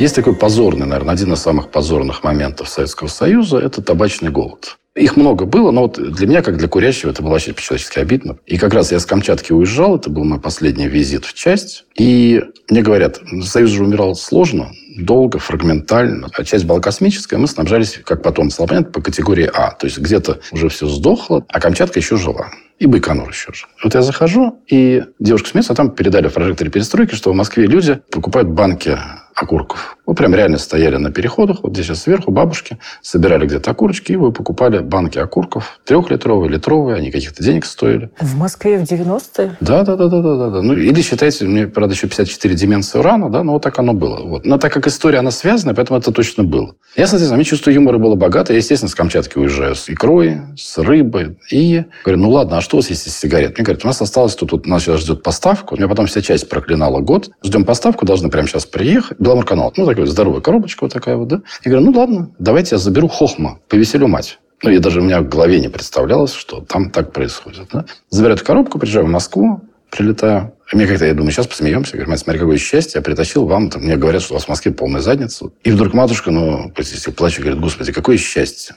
Есть 0.00 0.14
такой 0.14 0.34
позорный, 0.34 0.86
наверное, 0.86 1.12
один 1.12 1.34
из 1.34 1.40
самых 1.40 1.70
позорных 1.70 2.24
моментов 2.24 2.70
Советского 2.70 3.08
Союза– 3.08 3.58
это 3.62 3.82
табачный 3.82 4.30
голод. 4.30 4.78
Их 4.94 5.14
много 5.14 5.44
было, 5.44 5.70
но 5.72 5.82
вот 5.82 6.00
для 6.00 6.26
меня, 6.26 6.40
как 6.40 6.56
для 6.56 6.68
курящего, 6.68 7.10
это 7.10 7.22
было 7.22 7.32
вообще 7.32 7.52
по-человечески 7.52 7.98
обидно. 7.98 8.38
И 8.46 8.56
как 8.56 8.72
раз 8.72 8.92
я 8.92 8.98
с 8.98 9.04
Камчатки 9.04 9.52
уезжал, 9.52 9.96
это 9.96 10.08
был 10.08 10.24
мой 10.24 10.40
последний 10.40 10.88
визит 10.88 11.26
в 11.26 11.34
часть. 11.34 11.84
И 11.98 12.42
мне 12.70 12.80
говорят, 12.80 13.20
Союз 13.44 13.72
же 13.72 13.84
умирал 13.84 14.14
сложно, 14.14 14.70
долго, 14.96 15.38
фрагментально. 15.38 16.28
А 16.32 16.44
часть 16.44 16.64
была 16.64 16.80
космическая, 16.80 17.36
мы 17.36 17.46
снабжались, 17.46 18.00
как 18.02 18.22
потом 18.22 18.48
стало 18.48 18.68
понятно, 18.68 18.92
по 18.92 19.02
категории 19.02 19.50
А. 19.52 19.72
То 19.72 19.86
есть 19.86 19.98
где-то 19.98 20.40
уже 20.50 20.70
все 20.70 20.86
сдохло, 20.86 21.44
а 21.46 21.60
Камчатка 21.60 21.98
еще 21.98 22.16
жила. 22.16 22.46
И 22.78 22.86
Байконур 22.86 23.28
еще 23.28 23.52
же. 23.52 23.66
Вот 23.84 23.94
я 23.94 24.00
захожу, 24.00 24.62
и 24.66 25.04
девушка 25.18 25.50
смеется, 25.50 25.74
а 25.74 25.76
там 25.76 25.90
передали 25.90 26.28
в 26.28 26.32
прожекторе 26.32 26.70
перестройки, 26.70 27.14
что 27.14 27.30
в 27.32 27.34
Москве 27.34 27.66
люди 27.66 28.00
покупают 28.10 28.48
банки 28.48 28.98
окурков. 29.42 29.96
Мы 30.06 30.14
прям 30.14 30.34
реально 30.34 30.58
стояли 30.58 30.96
на 30.96 31.10
переходах, 31.10 31.58
вот 31.62 31.72
здесь 31.72 31.86
сейчас 31.86 32.02
сверху 32.02 32.32
бабушки, 32.32 32.78
собирали 33.00 33.46
где-то 33.46 33.70
окурочки, 33.70 34.12
и 34.12 34.16
вы 34.16 34.32
покупали 34.32 34.78
банки 34.78 35.18
окурков, 35.18 35.80
трехлитровые, 35.84 36.50
литровые, 36.50 36.96
они 36.96 37.10
каких-то 37.10 37.42
денег 37.42 37.64
стоили. 37.64 38.10
В 38.20 38.36
Москве 38.36 38.78
в 38.78 38.82
90-е? 38.82 39.56
Да, 39.60 39.84
да, 39.84 39.96
да, 39.96 40.08
да, 40.08 40.20
да, 40.20 40.50
да. 40.50 40.62
Ну, 40.62 40.74
или 40.74 41.00
считайте, 41.02 41.44
мне, 41.44 41.66
правда, 41.66 41.94
еще 41.94 42.08
54 42.08 42.54
деменции 42.54 42.98
урана, 42.98 43.30
да, 43.30 43.42
но 43.44 43.52
вот 43.52 43.62
так 43.62 43.78
оно 43.78 43.92
было. 43.92 44.20
Вот. 44.24 44.44
Но 44.44 44.58
так 44.58 44.72
как 44.72 44.86
история, 44.86 45.18
она 45.18 45.30
связана, 45.30 45.74
поэтому 45.74 45.98
это 45.98 46.12
точно 46.12 46.44
было. 46.44 46.74
Я, 46.96 47.06
соответственно, 47.06 47.36
мне 47.36 47.44
чувство 47.44 47.70
юмора 47.70 47.98
было 47.98 48.16
богато. 48.16 48.52
Я, 48.52 48.58
естественно, 48.58 48.90
с 48.90 48.94
Камчатки 48.94 49.38
уезжаю 49.38 49.74
с 49.74 49.88
икрой, 49.88 50.40
с 50.56 50.76
рыбой. 50.78 51.38
И 51.50 51.84
говорю, 52.04 52.22
ну 52.22 52.30
ладно, 52.30 52.58
а 52.58 52.60
что 52.60 52.76
у 52.76 52.80
вас 52.80 52.90
есть 52.90 53.06
из 53.06 53.16
сигарет? 53.16 53.56
Мне 53.56 53.64
говорят, 53.64 53.84
у 53.84 53.86
нас 53.86 54.02
осталось 54.02 54.34
тут, 54.34 54.52
вот, 54.52 54.66
нас 54.66 54.82
сейчас 54.82 55.00
ждет 55.00 55.22
поставку. 55.22 55.74
У 55.74 55.78
меня 55.78 55.88
потом 55.88 56.06
вся 56.06 56.20
часть 56.20 56.48
проклинала 56.48 57.00
год. 57.00 57.30
Ждем 57.44 57.64
поставку, 57.64 58.06
должны 58.06 58.28
прямо 58.28 58.48
сейчас 58.48 58.66
приехать. 58.66 59.16
Беломорканал. 59.30 59.72
Ну, 59.76 59.86
такая 59.86 60.06
здоровая 60.06 60.40
коробочка 60.40 60.84
вот 60.84 60.92
такая 60.92 61.16
вот, 61.16 61.28
да. 61.28 61.42
Я 61.64 61.70
говорю, 61.70 61.90
ну 61.90 61.98
ладно, 61.98 62.30
давайте 62.40 62.74
я 62.74 62.78
заберу 62.78 63.06
хохма, 63.06 63.60
повеселю 63.68 64.08
мать. 64.08 64.40
Ну, 64.62 64.70
я 64.70 64.80
даже 64.80 65.00
у 65.00 65.04
меня 65.04 65.20
в 65.20 65.28
голове 65.28 65.60
не 65.60 65.68
представлялось, 65.68 66.32
что 66.34 66.60
там 66.60 66.90
так 66.90 67.12
происходит. 67.12 67.68
Да? 67.72 67.84
Забираю 68.10 68.36
эту 68.36 68.44
коробку, 68.44 68.78
приезжаю 68.80 69.06
в 69.06 69.08
Москву, 69.08 69.60
прилетаю. 69.88 70.52
И 70.72 70.76
мне 70.76 70.86
как-то, 70.86 71.06
я 71.06 71.14
думаю, 71.14 71.30
сейчас 71.30 71.46
посмеемся. 71.46 71.92
Говорю, 71.92 72.10
мать, 72.10 72.20
смотри, 72.20 72.40
какое 72.40 72.58
счастье, 72.58 72.98
я 72.98 73.02
притащил 73.02 73.46
вам. 73.46 73.70
Там, 73.70 73.82
мне 73.82 73.96
говорят, 73.96 74.20
что 74.20 74.34
у 74.34 74.36
вас 74.36 74.46
в 74.46 74.48
Москве 74.48 74.72
полная 74.72 75.00
задница. 75.00 75.46
И 75.62 75.70
вдруг 75.70 75.94
матушка, 75.94 76.32
ну, 76.32 76.70
простите, 76.74 77.12
плачет, 77.12 77.40
говорит, 77.40 77.60
господи, 77.60 77.92
какое 77.92 78.18
счастье. 78.18 78.74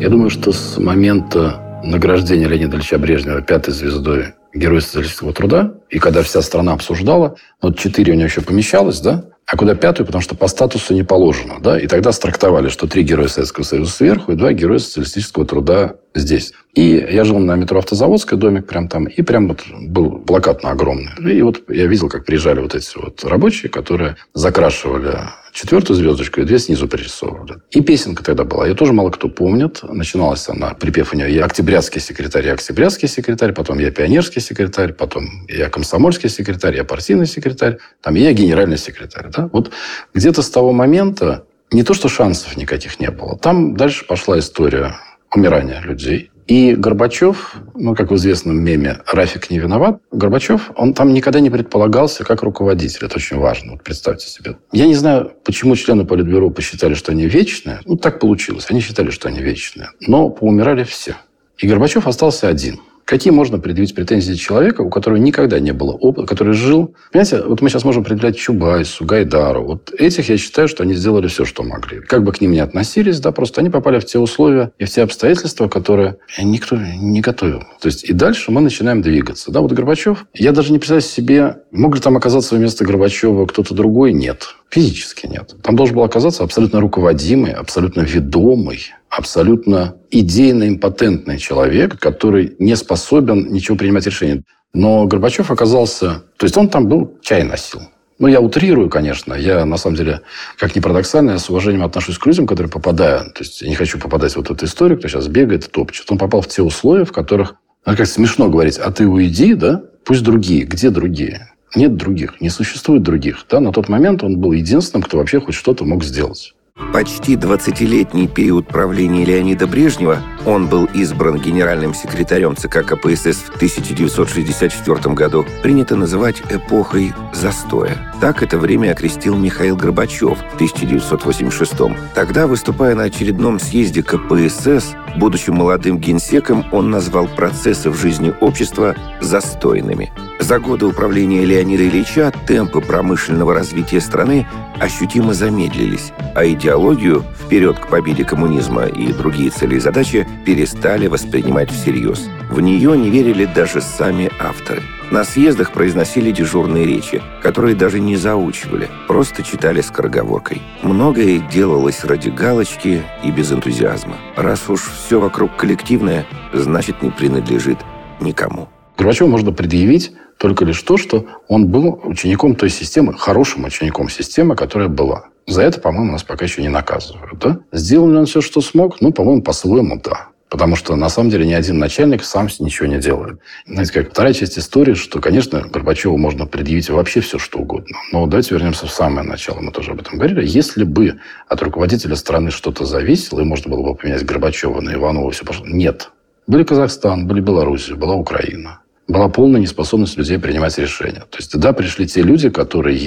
Я 0.00 0.08
думаю, 0.08 0.30
что 0.30 0.52
с 0.52 0.78
момента 0.78 1.60
награждения 1.84 2.46
Леонида 2.46 2.76
Ильича 2.76 2.98
Брежнева 2.98 3.42
пятой 3.42 3.74
звездой 3.74 4.34
Героя 4.54 4.80
социалистического 4.80 5.32
труда, 5.32 5.74
и 5.88 5.98
когда 5.98 6.22
вся 6.22 6.42
страна 6.42 6.72
обсуждала, 6.72 7.36
ну, 7.62 7.68
вот 7.68 7.78
четыре 7.78 8.12
у 8.12 8.16
него 8.16 8.26
еще 8.26 8.42
помещалось, 8.42 9.00
да, 9.00 9.24
а 9.46 9.56
куда 9.56 9.74
пятую, 9.74 10.06
потому 10.06 10.22
что 10.22 10.34
по 10.34 10.48
статусу 10.48 10.94
не 10.94 11.02
положено. 11.02 11.58
Да? 11.60 11.78
И 11.78 11.86
тогда 11.86 12.12
страктовали, 12.12 12.68
что 12.68 12.86
три 12.86 13.02
героя 13.02 13.28
Советского 13.28 13.64
Союза 13.64 13.90
сверху 13.90 14.32
и 14.32 14.36
два 14.36 14.52
героя 14.52 14.78
социалистического 14.78 15.44
труда 15.44 15.96
здесь. 16.14 16.52
И 16.74 17.06
я 17.10 17.24
жил 17.24 17.38
на 17.38 17.56
метро 17.56 17.78
Автозаводская, 17.78 18.38
домик 18.38 18.66
прям 18.66 18.88
там, 18.88 19.04
и 19.04 19.22
прям 19.22 19.48
вот 19.48 19.64
был 19.80 20.18
плакат 20.18 20.62
на 20.62 20.70
огромный. 20.70 21.12
И 21.32 21.42
вот 21.42 21.62
я 21.68 21.86
видел, 21.86 22.08
как 22.08 22.24
приезжали 22.24 22.60
вот 22.60 22.74
эти 22.74 22.96
вот 22.96 23.22
рабочие, 23.24 23.70
которые 23.70 24.16
закрашивали 24.34 25.18
четвертую 25.52 25.96
звездочку 25.96 26.40
и 26.40 26.44
две 26.44 26.58
снизу 26.58 26.88
пририсовывали. 26.88 27.56
И 27.70 27.82
песенка 27.82 28.24
тогда 28.24 28.44
была. 28.44 28.66
Ее 28.66 28.74
тоже 28.74 28.92
мало 28.92 29.10
кто 29.10 29.28
помнит. 29.28 29.80
Начиналась 29.82 30.48
она, 30.48 30.70
припев 30.74 31.12
у 31.12 31.16
нее 31.16 31.32
«Я 31.34 31.44
октябрятский 31.44 32.00
секретарь, 32.00 32.46
я 32.46 32.54
октябрятский 32.54 33.06
секретарь», 33.08 33.52
потом 33.52 33.78
«Я 33.78 33.90
пионерский 33.90 34.40
секретарь», 34.40 34.94
потом 34.94 35.46
«Я 35.48 35.68
комсомольский 35.68 36.30
секретарь», 36.30 36.76
«Я 36.76 36.84
партийный 36.84 37.26
секретарь», 37.26 37.78
там 38.00 38.14
«Я 38.14 38.32
генеральный 38.32 38.78
секретарь». 38.78 39.26
Да? 39.30 39.50
Вот 39.52 39.70
где-то 40.14 40.40
с 40.40 40.48
того 40.48 40.72
момента 40.72 41.44
не 41.70 41.82
то, 41.82 41.94
что 41.94 42.08
шансов 42.08 42.56
никаких 42.56 43.00
не 43.00 43.10
было. 43.10 43.36
Там 43.38 43.76
дальше 43.76 44.06
пошла 44.06 44.38
история 44.38 44.96
умирания 45.34 45.80
людей. 45.80 46.30
И 46.48 46.74
Горбачев, 46.74 47.56
ну, 47.74 47.94
как 47.94 48.10
в 48.10 48.16
известном 48.16 48.60
меме 48.62 48.98
«Рафик 49.10 49.50
не 49.50 49.58
виноват», 49.58 50.00
Горбачев, 50.10 50.72
он 50.76 50.92
там 50.92 51.14
никогда 51.14 51.40
не 51.40 51.50
предполагался 51.50 52.24
как 52.24 52.42
руководитель. 52.42 53.06
Это 53.06 53.16
очень 53.16 53.38
важно. 53.38 53.72
Вот 53.72 53.84
представьте 53.84 54.26
себе. 54.28 54.56
Я 54.72 54.86
не 54.86 54.94
знаю, 54.94 55.32
почему 55.44 55.76
члены 55.76 56.04
Политбюро 56.04 56.50
посчитали, 56.50 56.94
что 56.94 57.12
они 57.12 57.26
вечные. 57.26 57.80
Ну, 57.86 57.96
так 57.96 58.18
получилось. 58.18 58.66
Они 58.70 58.80
считали, 58.80 59.10
что 59.10 59.28
они 59.28 59.40
вечные. 59.40 59.90
Но 60.00 60.30
поумирали 60.30 60.82
все. 60.82 61.16
И 61.58 61.68
Горбачев 61.68 62.06
остался 62.06 62.48
один– 62.48 62.80
Какие 63.04 63.32
можно 63.32 63.58
предъявить 63.58 63.94
претензии 63.94 64.34
человека, 64.34 64.82
у 64.82 64.90
которого 64.90 65.18
никогда 65.18 65.58
не 65.58 65.72
было 65.72 65.92
опыта, 65.92 66.26
который 66.26 66.54
жил... 66.54 66.94
Понимаете, 67.10 67.42
вот 67.42 67.60
мы 67.60 67.68
сейчас 67.68 67.84
можем 67.84 68.02
определять 68.02 68.36
Чубайсу, 68.36 69.04
Гайдару. 69.04 69.64
Вот 69.64 69.92
этих 69.98 70.28
я 70.28 70.38
считаю, 70.38 70.68
что 70.68 70.82
они 70.82 70.94
сделали 70.94 71.26
все, 71.26 71.44
что 71.44 71.62
могли. 71.62 72.00
Как 72.00 72.22
бы 72.22 72.32
к 72.32 72.40
ним 72.40 72.52
ни 72.52 72.58
относились, 72.58 73.20
да, 73.20 73.32
просто 73.32 73.60
они 73.60 73.70
попали 73.70 73.98
в 73.98 74.04
те 74.04 74.18
условия 74.18 74.72
и 74.78 74.84
в 74.84 74.90
те 74.90 75.02
обстоятельства, 75.02 75.68
которые 75.68 76.16
никто 76.42 76.76
не 76.76 77.20
готовил. 77.20 77.60
То 77.80 77.86
есть 77.86 78.04
и 78.04 78.12
дальше 78.12 78.50
мы 78.50 78.60
начинаем 78.60 79.02
двигаться. 79.02 79.50
Да, 79.50 79.60
вот 79.60 79.72
Горбачев, 79.72 80.26
я 80.34 80.52
даже 80.52 80.72
не 80.72 80.78
представляю 80.78 81.02
себе, 81.02 81.56
мог 81.70 81.94
ли 81.94 82.00
там 82.00 82.16
оказаться 82.16 82.54
вместо 82.54 82.84
Горбачева 82.84 83.46
кто-то 83.46 83.74
другой? 83.74 84.12
Нет. 84.12 84.54
Физически 84.70 85.26
нет. 85.26 85.54
Там 85.62 85.76
должен 85.76 85.96
был 85.96 86.02
оказаться 86.02 86.44
абсолютно 86.44 86.80
руководимый, 86.80 87.52
абсолютно 87.52 88.00
ведомый, 88.00 88.80
абсолютно 89.12 89.96
идейно-импотентный 90.10 91.38
человек, 91.38 91.98
который 91.98 92.56
не 92.58 92.74
способен 92.76 93.52
ничего 93.52 93.76
принимать 93.76 94.06
решения. 94.06 94.42
Но 94.72 95.06
Горбачев 95.06 95.50
оказался... 95.50 96.24
То 96.38 96.46
есть 96.46 96.56
он 96.56 96.70
там 96.70 96.88
был, 96.88 97.18
чай 97.20 97.44
носил. 97.44 97.82
Ну, 98.18 98.26
я 98.28 98.40
утрирую, 98.40 98.88
конечно. 98.88 99.34
Я, 99.34 99.66
на 99.66 99.76
самом 99.76 99.96
деле, 99.96 100.22
как 100.56 100.74
ни 100.74 100.80
парадоксально, 100.80 101.32
я 101.32 101.38
с 101.38 101.50
уважением 101.50 101.84
отношусь 101.84 102.16
к 102.16 102.26
людям, 102.26 102.46
которые 102.46 102.70
попадают. 102.70 103.34
То 103.34 103.42
есть 103.42 103.60
я 103.60 103.68
не 103.68 103.74
хочу 103.74 103.98
попадать 103.98 104.32
в 104.32 104.36
вот 104.36 104.50
эту 104.50 104.64
историю, 104.64 104.98
кто 104.98 105.08
сейчас 105.08 105.28
бегает 105.28 105.66
и 105.66 105.70
топчет. 105.70 106.10
Он 106.10 106.16
попал 106.16 106.40
в 106.40 106.48
те 106.48 106.62
условия, 106.62 107.04
в 107.04 107.12
которых... 107.12 107.56
Ну, 107.84 107.96
как 107.96 108.06
смешно 108.06 108.48
говорить, 108.48 108.78
а 108.78 108.90
ты 108.92 109.06
уйди, 109.06 109.54
да? 109.54 109.82
Пусть 110.04 110.22
другие. 110.22 110.64
Где 110.64 110.88
другие? 110.88 111.52
Нет 111.74 111.96
других, 111.96 112.40
не 112.40 112.48
существует 112.48 113.02
других. 113.02 113.44
Да? 113.50 113.60
На 113.60 113.72
тот 113.72 113.88
момент 113.88 114.22
он 114.22 114.38
был 114.38 114.52
единственным, 114.52 115.02
кто 115.02 115.18
вообще 115.18 115.40
хоть 115.40 115.54
что-то 115.54 115.84
мог 115.84 116.04
сделать. 116.04 116.54
Почти 116.92 117.36
20-летний 117.36 118.28
период 118.28 118.66
правления 118.66 119.24
Леонида 119.24 119.66
Брежнева 119.66 120.22
он 120.44 120.68
был 120.68 120.84
избран 120.92 121.38
генеральным 121.38 121.94
секретарем 121.94 122.54
ЦК 122.54 122.84
КПСС 122.84 123.36
в 123.36 123.56
1964 123.56 125.14
году, 125.14 125.46
принято 125.62 125.96
называть 125.96 126.42
эпохой 126.50 127.14
застоя. 127.32 128.12
Так 128.20 128.42
это 128.42 128.58
время 128.58 128.92
окрестил 128.92 129.36
Михаил 129.36 129.76
Горбачев 129.76 130.38
в 130.38 130.54
1986 130.54 131.72
Тогда, 132.14 132.46
выступая 132.46 132.94
на 132.94 133.04
очередном 133.04 133.58
съезде 133.58 134.02
КПСС, 134.02 134.94
будучи 135.16 135.50
молодым 135.50 135.98
генсеком, 135.98 136.64
он 136.72 136.90
назвал 136.90 137.28
процессы 137.28 137.90
в 137.90 137.96
жизни 137.96 138.32
общества 138.40 138.94
застойными. 139.20 140.12
За 140.40 140.58
годы 140.58 140.86
управления 140.86 141.44
Леонида 141.44 141.88
Ильича 141.88 142.32
темпы 142.46 142.80
промышленного 142.80 143.54
развития 143.54 144.00
страны 144.00 144.46
ощутимо 144.80 145.34
замедлились, 145.34 146.12
а 146.34 146.44
идеологию 146.46 147.24
«вперед 147.44 147.78
к 147.78 147.88
победе 147.88 148.24
коммунизма» 148.24 148.86
и 148.86 149.12
другие 149.12 149.50
цели 149.50 149.76
и 149.76 149.80
задачи 149.80 150.26
перестали 150.44 151.06
воспринимать 151.06 151.70
всерьез. 151.70 152.28
В 152.50 152.60
нее 152.60 152.96
не 152.96 153.10
верили 153.10 153.44
даже 153.44 153.80
сами 153.80 154.30
авторы. 154.40 154.82
На 155.12 155.24
съездах 155.24 155.72
произносили 155.72 156.30
дежурные 156.30 156.86
речи, 156.86 157.20
которые 157.42 157.76
даже 157.76 158.00
не 158.00 158.16
заучивали, 158.16 158.88
просто 159.08 159.42
читали 159.42 159.82
скороговоркой. 159.82 160.62
Многое 160.82 161.38
делалось 161.52 162.02
ради 162.02 162.30
галочки 162.30 163.02
и 163.22 163.30
без 163.30 163.52
энтузиазма. 163.52 164.16
Раз 164.36 164.70
уж 164.70 164.80
все 164.80 165.20
вокруг 165.20 165.54
коллективное, 165.54 166.24
значит 166.54 167.02
не 167.02 167.10
принадлежит 167.10 167.76
никому. 168.22 168.70
Горбачеву 168.96 169.28
можно 169.28 169.52
предъявить 169.52 170.12
только 170.38 170.64
лишь 170.64 170.80
то, 170.80 170.96
что 170.96 171.26
он 171.46 171.66
был 171.66 172.00
учеником 172.04 172.54
той 172.54 172.70
системы, 172.70 173.12
хорошим 173.12 173.64
учеником 173.64 174.08
системы, 174.08 174.56
которая 174.56 174.88
была. 174.88 175.26
За 175.46 175.60
это, 175.60 175.78
по-моему, 175.78 176.12
нас 176.12 176.22
пока 176.22 176.46
еще 176.46 176.62
не 176.62 176.70
наказывают. 176.70 177.38
Да? 177.38 177.58
Сделал 177.70 178.08
ли 178.08 178.16
он 178.16 178.24
все, 178.24 178.40
что 178.40 178.62
смог? 178.62 179.02
Ну, 179.02 179.12
по-моему, 179.12 179.42
по-своему, 179.42 180.00
да. 180.02 180.28
Потому 180.52 180.76
что, 180.76 180.96
на 180.96 181.08
самом 181.08 181.30
деле, 181.30 181.46
ни 181.46 181.54
один 181.54 181.78
начальник 181.78 182.22
сам 182.22 182.46
ничего 182.58 182.86
не 182.86 182.98
делает. 182.98 183.38
Знаете, 183.66 183.90
как 183.94 184.10
вторая 184.10 184.34
часть 184.34 184.58
истории, 184.58 184.92
что, 184.92 185.18
конечно, 185.18 185.62
Горбачеву 185.62 186.18
можно 186.18 186.44
предъявить 186.44 186.90
вообще 186.90 187.22
все, 187.22 187.38
что 187.38 187.60
угодно. 187.60 187.96
Но 188.12 188.26
давайте 188.26 188.54
вернемся 188.54 188.86
в 188.86 188.90
самое 188.90 189.26
начало. 189.26 189.60
Мы 189.60 189.72
тоже 189.72 189.92
об 189.92 190.02
этом 190.02 190.18
говорили. 190.18 190.46
Если 190.46 190.84
бы 190.84 191.18
от 191.48 191.62
руководителя 191.62 192.16
страны 192.16 192.50
что-то 192.50 192.84
зависело, 192.84 193.40
и 193.40 193.44
можно 193.44 193.70
было 193.70 193.82
бы 193.82 193.94
поменять 193.94 194.26
Горбачева 194.26 194.82
на 194.82 194.92
Иванова, 194.92 195.30
все 195.30 195.46
пошло. 195.46 195.64
Нет. 195.66 196.10
Были 196.46 196.64
Казахстан, 196.64 197.26
были 197.26 197.40
Белоруссия, 197.40 197.94
была 197.94 198.14
Украина. 198.14 198.80
Была 199.08 199.30
полная 199.30 199.58
неспособность 199.58 200.18
людей 200.18 200.38
принимать 200.38 200.76
решения. 200.76 201.24
То 201.30 201.38
есть 201.38 201.50
туда 201.50 201.72
пришли 201.72 202.06
те 202.06 202.20
люди, 202.20 202.50
которые 202.50 202.98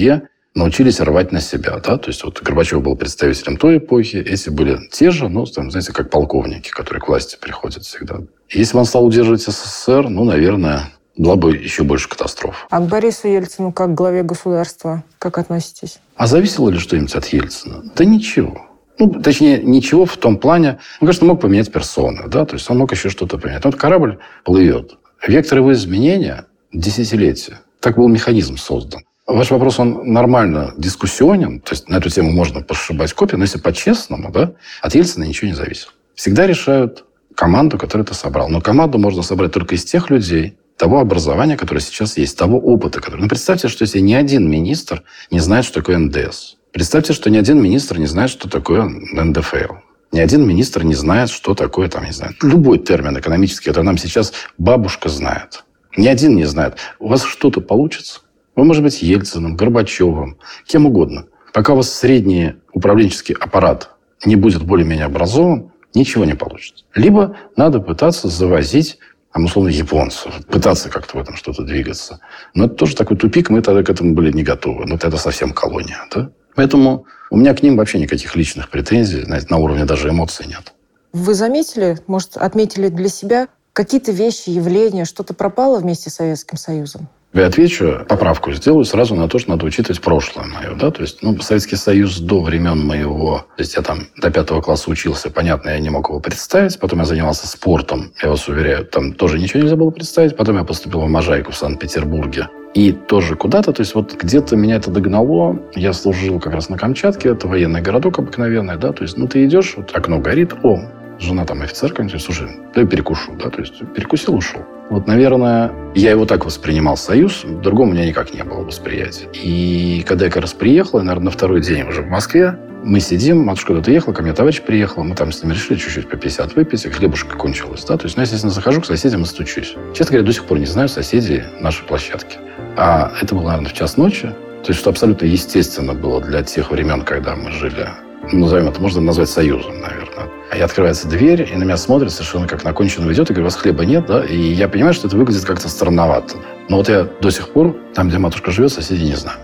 научились 0.55 0.99
рвать 0.99 1.31
на 1.31 1.41
себя. 1.41 1.79
Да? 1.79 1.97
То 1.97 2.09
есть 2.09 2.23
вот 2.23 2.41
Горбачев 2.41 2.81
был 2.81 2.95
представителем 2.95 3.57
той 3.57 3.77
эпохи, 3.77 4.17
эти 4.17 4.49
были 4.49 4.79
те 4.91 5.11
же, 5.11 5.29
ну, 5.29 5.45
там, 5.45 5.69
знаете, 5.69 5.93
как 5.93 6.09
полковники, 6.09 6.69
которые 6.69 7.01
к 7.01 7.07
власти 7.07 7.37
приходят 7.39 7.83
всегда. 7.83 8.21
Если 8.49 8.73
бы 8.73 8.79
он 8.79 8.85
стал 8.85 9.05
удерживать 9.05 9.41
СССР, 9.41 10.09
ну, 10.09 10.23
наверное, 10.23 10.91
была 11.17 11.35
бы 11.35 11.55
еще 11.55 11.83
больше 11.83 12.09
катастроф. 12.09 12.67
А 12.69 12.79
к 12.79 12.87
Борису 12.87 13.27
Ельцину 13.27 13.71
как 13.71 13.91
к 13.91 13.93
главе 13.93 14.23
государства 14.23 15.03
как 15.19 15.37
относитесь? 15.37 15.99
А 16.15 16.27
зависело 16.27 16.69
ли 16.69 16.79
что-нибудь 16.79 17.15
от 17.15 17.25
Ельцина? 17.27 17.83
Да 17.95 18.05
ничего. 18.05 18.65
Ну, 18.97 19.09
точнее, 19.09 19.61
ничего 19.61 20.05
в 20.05 20.15
том 20.15 20.37
плане... 20.37 20.79
Он, 21.01 21.07
конечно, 21.07 21.27
мог 21.27 21.41
поменять 21.41 21.71
персоны, 21.71 22.27
да, 22.27 22.45
то 22.45 22.53
есть 22.53 22.69
он 22.69 22.77
мог 22.77 22.91
еще 22.93 23.09
что-то 23.09 23.37
поменять. 23.37 23.63
Но 23.65 23.71
вот 23.71 23.79
корабль 23.79 24.19
плывет. 24.45 24.97
Вектор 25.27 25.57
его 25.57 25.73
изменения– 25.73 26.45
десятилетия. 26.71 27.59
Так 27.81 27.97
был 27.97 28.07
механизм 28.07 28.57
создан. 28.57 29.01
Ваш 29.27 29.49
вопрос, 29.49 29.79
он 29.79 30.13
нормально 30.13 30.73
дискуссионен, 30.77 31.59
то 31.59 31.73
есть 31.73 31.89
на 31.89 31.97
эту 31.97 32.09
тему 32.09 32.31
можно 32.31 32.61
пошибать 32.61 33.13
копию, 33.13 33.39
но 33.39 33.45
если 33.45 33.59
по-честному, 33.59 34.31
да, 34.31 34.53
от 34.81 34.93
Ельцина 34.93 35.23
ничего 35.23 35.47
не 35.47 35.55
зависит. 35.55 35.89
Всегда 36.13 36.45
решают 36.45 37.05
команду, 37.33 37.77
которую 37.79 38.05
ты 38.05 38.13
собрал. 38.13 38.49
Но 38.49 38.61
команду 38.61 38.99
можно 38.99 39.23
собрать 39.23 39.51
только 39.51 39.75
из 39.75 39.83
тех 39.83 40.11
людей, 40.11 40.57
того 40.77 40.99
образования, 40.99 41.57
которое 41.57 41.81
сейчас 41.81 42.17
есть, 42.17 42.37
того 42.37 42.59
опыта, 42.59 43.01
который... 43.01 43.21
Ну, 43.21 43.27
представьте, 43.27 43.67
что 43.67 43.83
если 43.83 43.99
ни 43.99 44.13
один 44.13 44.49
министр 44.49 45.03
не 45.31 45.39
знает, 45.39 45.65
что 45.65 45.75
такое 45.75 45.97
НДС. 45.97 46.55
Представьте, 46.71 47.13
что 47.13 47.29
ни 47.29 47.37
один 47.37 47.61
министр 47.61 47.97
не 47.97 48.07
знает, 48.07 48.29
что 48.29 48.49
такое 48.49 48.83
НДФЛ. 48.83 49.75
Ни 50.11 50.19
один 50.19 50.47
министр 50.47 50.83
не 50.83 50.95
знает, 50.95 51.29
что 51.29 51.55
такое, 51.55 51.89
там, 51.89 52.05
не 52.05 52.11
знаю, 52.11 52.35
любой 52.41 52.79
термин 52.79 53.17
экономический, 53.17 53.69
который 53.69 53.85
нам 53.85 53.97
сейчас 53.97 54.33
бабушка 54.57 55.09
знает. 55.09 55.63
Ни 55.97 56.07
один 56.07 56.35
не 56.35 56.45
знает. 56.45 56.75
У 56.99 57.07
вас 57.07 57.23
что-то 57.23 57.61
получится? 57.61 58.19
Вы, 58.55 58.63
может 58.63 58.83
быть, 58.83 59.01
Ельциным, 59.01 59.55
Горбачевым, 59.55 60.37
кем 60.65 60.85
угодно. 60.85 61.25
Пока 61.53 61.73
у 61.73 61.77
вас 61.77 61.93
средний 61.93 62.55
управленческий 62.73 63.35
аппарат 63.35 63.91
не 64.25 64.35
будет 64.35 64.63
более-менее 64.63 65.05
образован, 65.05 65.71
ничего 65.93 66.25
не 66.25 66.33
получится. 66.33 66.85
Либо 66.93 67.37
надо 67.55 67.79
пытаться 67.79 68.27
завозить 68.27 68.97
там, 69.33 69.45
условно, 69.45 69.67
японцев, 69.67 70.33
пытаться 70.45 70.89
как-то 70.89 71.17
в 71.17 71.21
этом 71.21 71.35
что-то 71.35 71.63
двигаться. 71.63 72.21
Но 72.53 72.65
это 72.65 72.75
тоже 72.75 72.95
такой 72.95 73.17
тупик, 73.17 73.49
мы 73.49 73.61
тогда 73.61 73.83
к 73.83 73.89
этому 73.89 74.13
были 74.13 74.31
не 74.31 74.43
готовы. 74.43 74.85
Ну, 74.85 74.95
это 74.95 75.17
совсем 75.17 75.51
колония, 75.51 76.07
да? 76.13 76.29
Поэтому 76.55 77.05
у 77.29 77.35
меня 77.35 77.53
к 77.53 77.61
ним 77.61 77.75
вообще 77.75 77.99
никаких 77.99 78.33
личных 78.37 78.69
претензий, 78.69 79.23
знаете, 79.23 79.47
на 79.49 79.57
уровне 79.57 79.83
даже 79.83 80.09
эмоций 80.09 80.45
нет. 80.47 80.73
Вы 81.11 81.33
заметили, 81.33 81.99
может, 82.07 82.37
отметили 82.37 82.87
для 82.87 83.09
себя 83.09 83.49
какие-то 83.73 84.13
вещи, 84.13 84.49
явления, 84.51 85.03
что-то 85.03 85.33
пропало 85.33 85.79
вместе 85.79 86.09
с 86.09 86.15
Советским 86.15 86.57
Союзом? 86.57 87.09
Я 87.35 87.47
отвечу, 87.47 88.05
поправку 88.07 88.53
сделаю 88.53 88.85
сразу 88.85 89.13
на 89.13 89.27
то, 89.27 89.39
что 89.39 89.49
надо 89.49 89.65
учитывать 89.65 89.99
прошлое 89.99 90.45
мое. 90.45 90.73
Да? 90.73 90.89
То 90.89 91.01
есть, 91.01 91.21
ну, 91.21 91.37
Советский 91.41 91.75
Союз 91.75 92.19
до 92.19 92.41
времен 92.41 92.79
моего... 92.79 93.45
То 93.57 93.61
есть, 93.61 93.75
я 93.75 93.81
там 93.81 94.07
до 94.15 94.31
пятого 94.31 94.61
класса 94.61 94.89
учился, 94.89 95.29
понятно, 95.29 95.71
я 95.71 95.79
не 95.79 95.89
мог 95.89 96.07
его 96.07 96.21
представить. 96.21 96.79
Потом 96.79 96.99
я 96.99 97.05
занимался 97.05 97.45
спортом, 97.45 98.13
я 98.23 98.29
вас 98.29 98.47
уверяю, 98.47 98.85
там 98.85 99.11
тоже 99.11 99.37
ничего 99.37 99.63
нельзя 99.63 99.75
было 99.75 99.89
представить. 99.89 100.37
Потом 100.37 100.55
я 100.57 100.63
поступил 100.63 101.01
в 101.01 101.09
Можайку 101.09 101.51
в 101.51 101.57
Санкт-Петербурге. 101.57 102.47
И 102.73 102.93
тоже 102.93 103.35
куда-то, 103.35 103.73
то 103.73 103.81
есть 103.81 103.95
вот 103.95 104.13
где-то 104.13 104.55
меня 104.55 104.77
это 104.77 104.89
догнало. 104.89 105.59
Я 105.75 105.91
служил 105.91 106.39
как 106.39 106.53
раз 106.53 106.69
на 106.69 106.77
Камчатке, 106.77 107.29
это 107.29 107.49
военный 107.49 107.81
городок 107.81 108.17
обыкновенный, 108.19 108.77
да, 108.77 108.93
то 108.93 109.03
есть, 109.03 109.17
ну, 109.17 109.27
ты 109.27 109.45
идешь, 109.45 109.73
вот 109.75 109.91
окно 109.93 110.19
горит, 110.19 110.53
о, 110.63 110.79
жена 111.19 111.45
там 111.45 111.61
офицер 111.61 111.89
какой-нибудь, 111.89 112.21
слушай, 112.21 112.47
дай 112.73 112.85
перекушу, 112.85 113.33
да, 113.41 113.49
то 113.49 113.59
есть 113.59 113.79
перекусил, 113.93 114.35
ушел. 114.35 114.61
Вот, 114.89 115.07
наверное, 115.07 115.71
я 115.95 116.11
его 116.11 116.25
так 116.25 116.45
воспринимал, 116.45 116.95
Союз, 116.95 117.43
другого 117.43 117.87
у 117.87 117.91
меня 117.91 118.05
никак 118.05 118.33
не 118.33 118.43
было 118.43 118.59
восприятия. 118.59 119.27
И 119.33 120.03
когда 120.07 120.25
я 120.25 120.31
как 120.31 120.43
раз 120.43 120.53
приехал, 120.53 120.99
наверное, 120.99 121.25
на 121.25 121.31
второй 121.31 121.61
день 121.61 121.87
уже 121.87 122.03
в 122.03 122.07
Москве, 122.07 122.59
мы 122.83 122.99
сидим, 122.99 123.39
матушка 123.39 123.69
куда-то 123.69 123.89
ехала, 123.89 124.13
ко 124.13 124.21
мне 124.21 124.33
товарищ 124.33 124.61
приехал, 124.61 125.03
мы 125.03 125.15
там 125.15 125.31
с 125.31 125.41
ним 125.41 125.53
решили 125.53 125.79
чуть-чуть 125.79 126.07
по 126.07 126.17
50 126.17 126.55
выпить, 126.55 126.85
и 126.85 126.89
хлебушка 126.89 127.35
кончилось, 127.35 127.83
да, 127.83 127.97
то 127.97 128.05
есть, 128.05 128.15
ну, 128.15 128.21
я, 128.21 128.25
естественно, 128.25 128.53
захожу 128.53 128.81
к 128.81 128.85
соседям 128.85 129.23
и 129.23 129.25
стучусь. 129.25 129.75
Честно 129.95 130.13
говоря, 130.13 130.27
до 130.27 130.33
сих 130.33 130.45
пор 130.45 130.59
не 130.59 130.67
знаю 130.67 130.87
соседей 130.87 131.41
нашей 131.59 131.83
площадки. 131.85 132.37
А 132.77 133.11
это 133.19 133.33
было, 133.33 133.47
наверное, 133.47 133.69
в 133.69 133.73
час 133.73 133.97
ночи, 133.97 134.27
то 134.63 134.69
есть, 134.69 134.79
что 134.79 134.91
абсолютно 134.91 135.25
естественно 135.25 135.95
было 135.95 136.21
для 136.21 136.43
тех 136.43 136.69
времен, 136.69 137.01
когда 137.01 137.35
мы 137.35 137.51
жили, 137.51 137.87
назовем 138.31 138.67
это, 138.67 138.79
можно 138.79 139.01
назвать 139.01 139.29
союзом, 139.29 139.81
наверное. 139.81 140.29
И 140.55 140.61
открывается 140.61 141.07
дверь, 141.07 141.49
и 141.51 141.55
на 141.55 141.63
меня 141.63 141.77
смотрит 141.77 142.11
совершенно 142.11 142.47
как 142.47 142.63
на 142.63 142.73
конченого 142.73 143.11
идет, 143.11 143.29
и 143.29 143.33
говорю, 143.33 143.43
у 143.43 143.45
вас 143.45 143.55
хлеба 143.55 143.85
нет, 143.85 144.05
да? 144.05 144.23
И 144.23 144.37
я 144.37 144.69
понимаю, 144.69 144.93
что 144.93 145.07
это 145.07 145.17
выглядит 145.17 145.43
как-то 145.43 145.67
странновато. 145.67 146.37
Но 146.69 146.77
вот 146.77 146.87
я 146.87 147.03
до 147.03 147.29
сих 147.29 147.49
пор, 147.49 147.75
там, 147.93 148.07
где 148.07 148.17
матушка 148.17 148.51
живет, 148.51 148.71
соседей 148.71 149.05
не 149.05 149.15
знаю. 149.15 149.37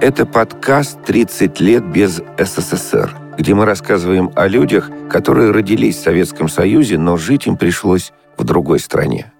Это 0.00 0.26
подкаст 0.26 0.98
«30 1.06 1.62
лет 1.62 1.84
без 1.84 2.20
СССР», 2.38 3.10
где 3.38 3.54
мы 3.54 3.64
рассказываем 3.64 4.30
о 4.34 4.46
людях, 4.46 4.90
которые 5.08 5.50
родились 5.50 5.96
в 5.96 6.02
Советском 6.02 6.48
Союзе, 6.48 6.98
но 6.98 7.16
жить 7.16 7.46
им 7.46 7.56
пришлось 7.56 8.12
в 8.36 8.44
другой 8.44 8.80
стране. 8.80 9.32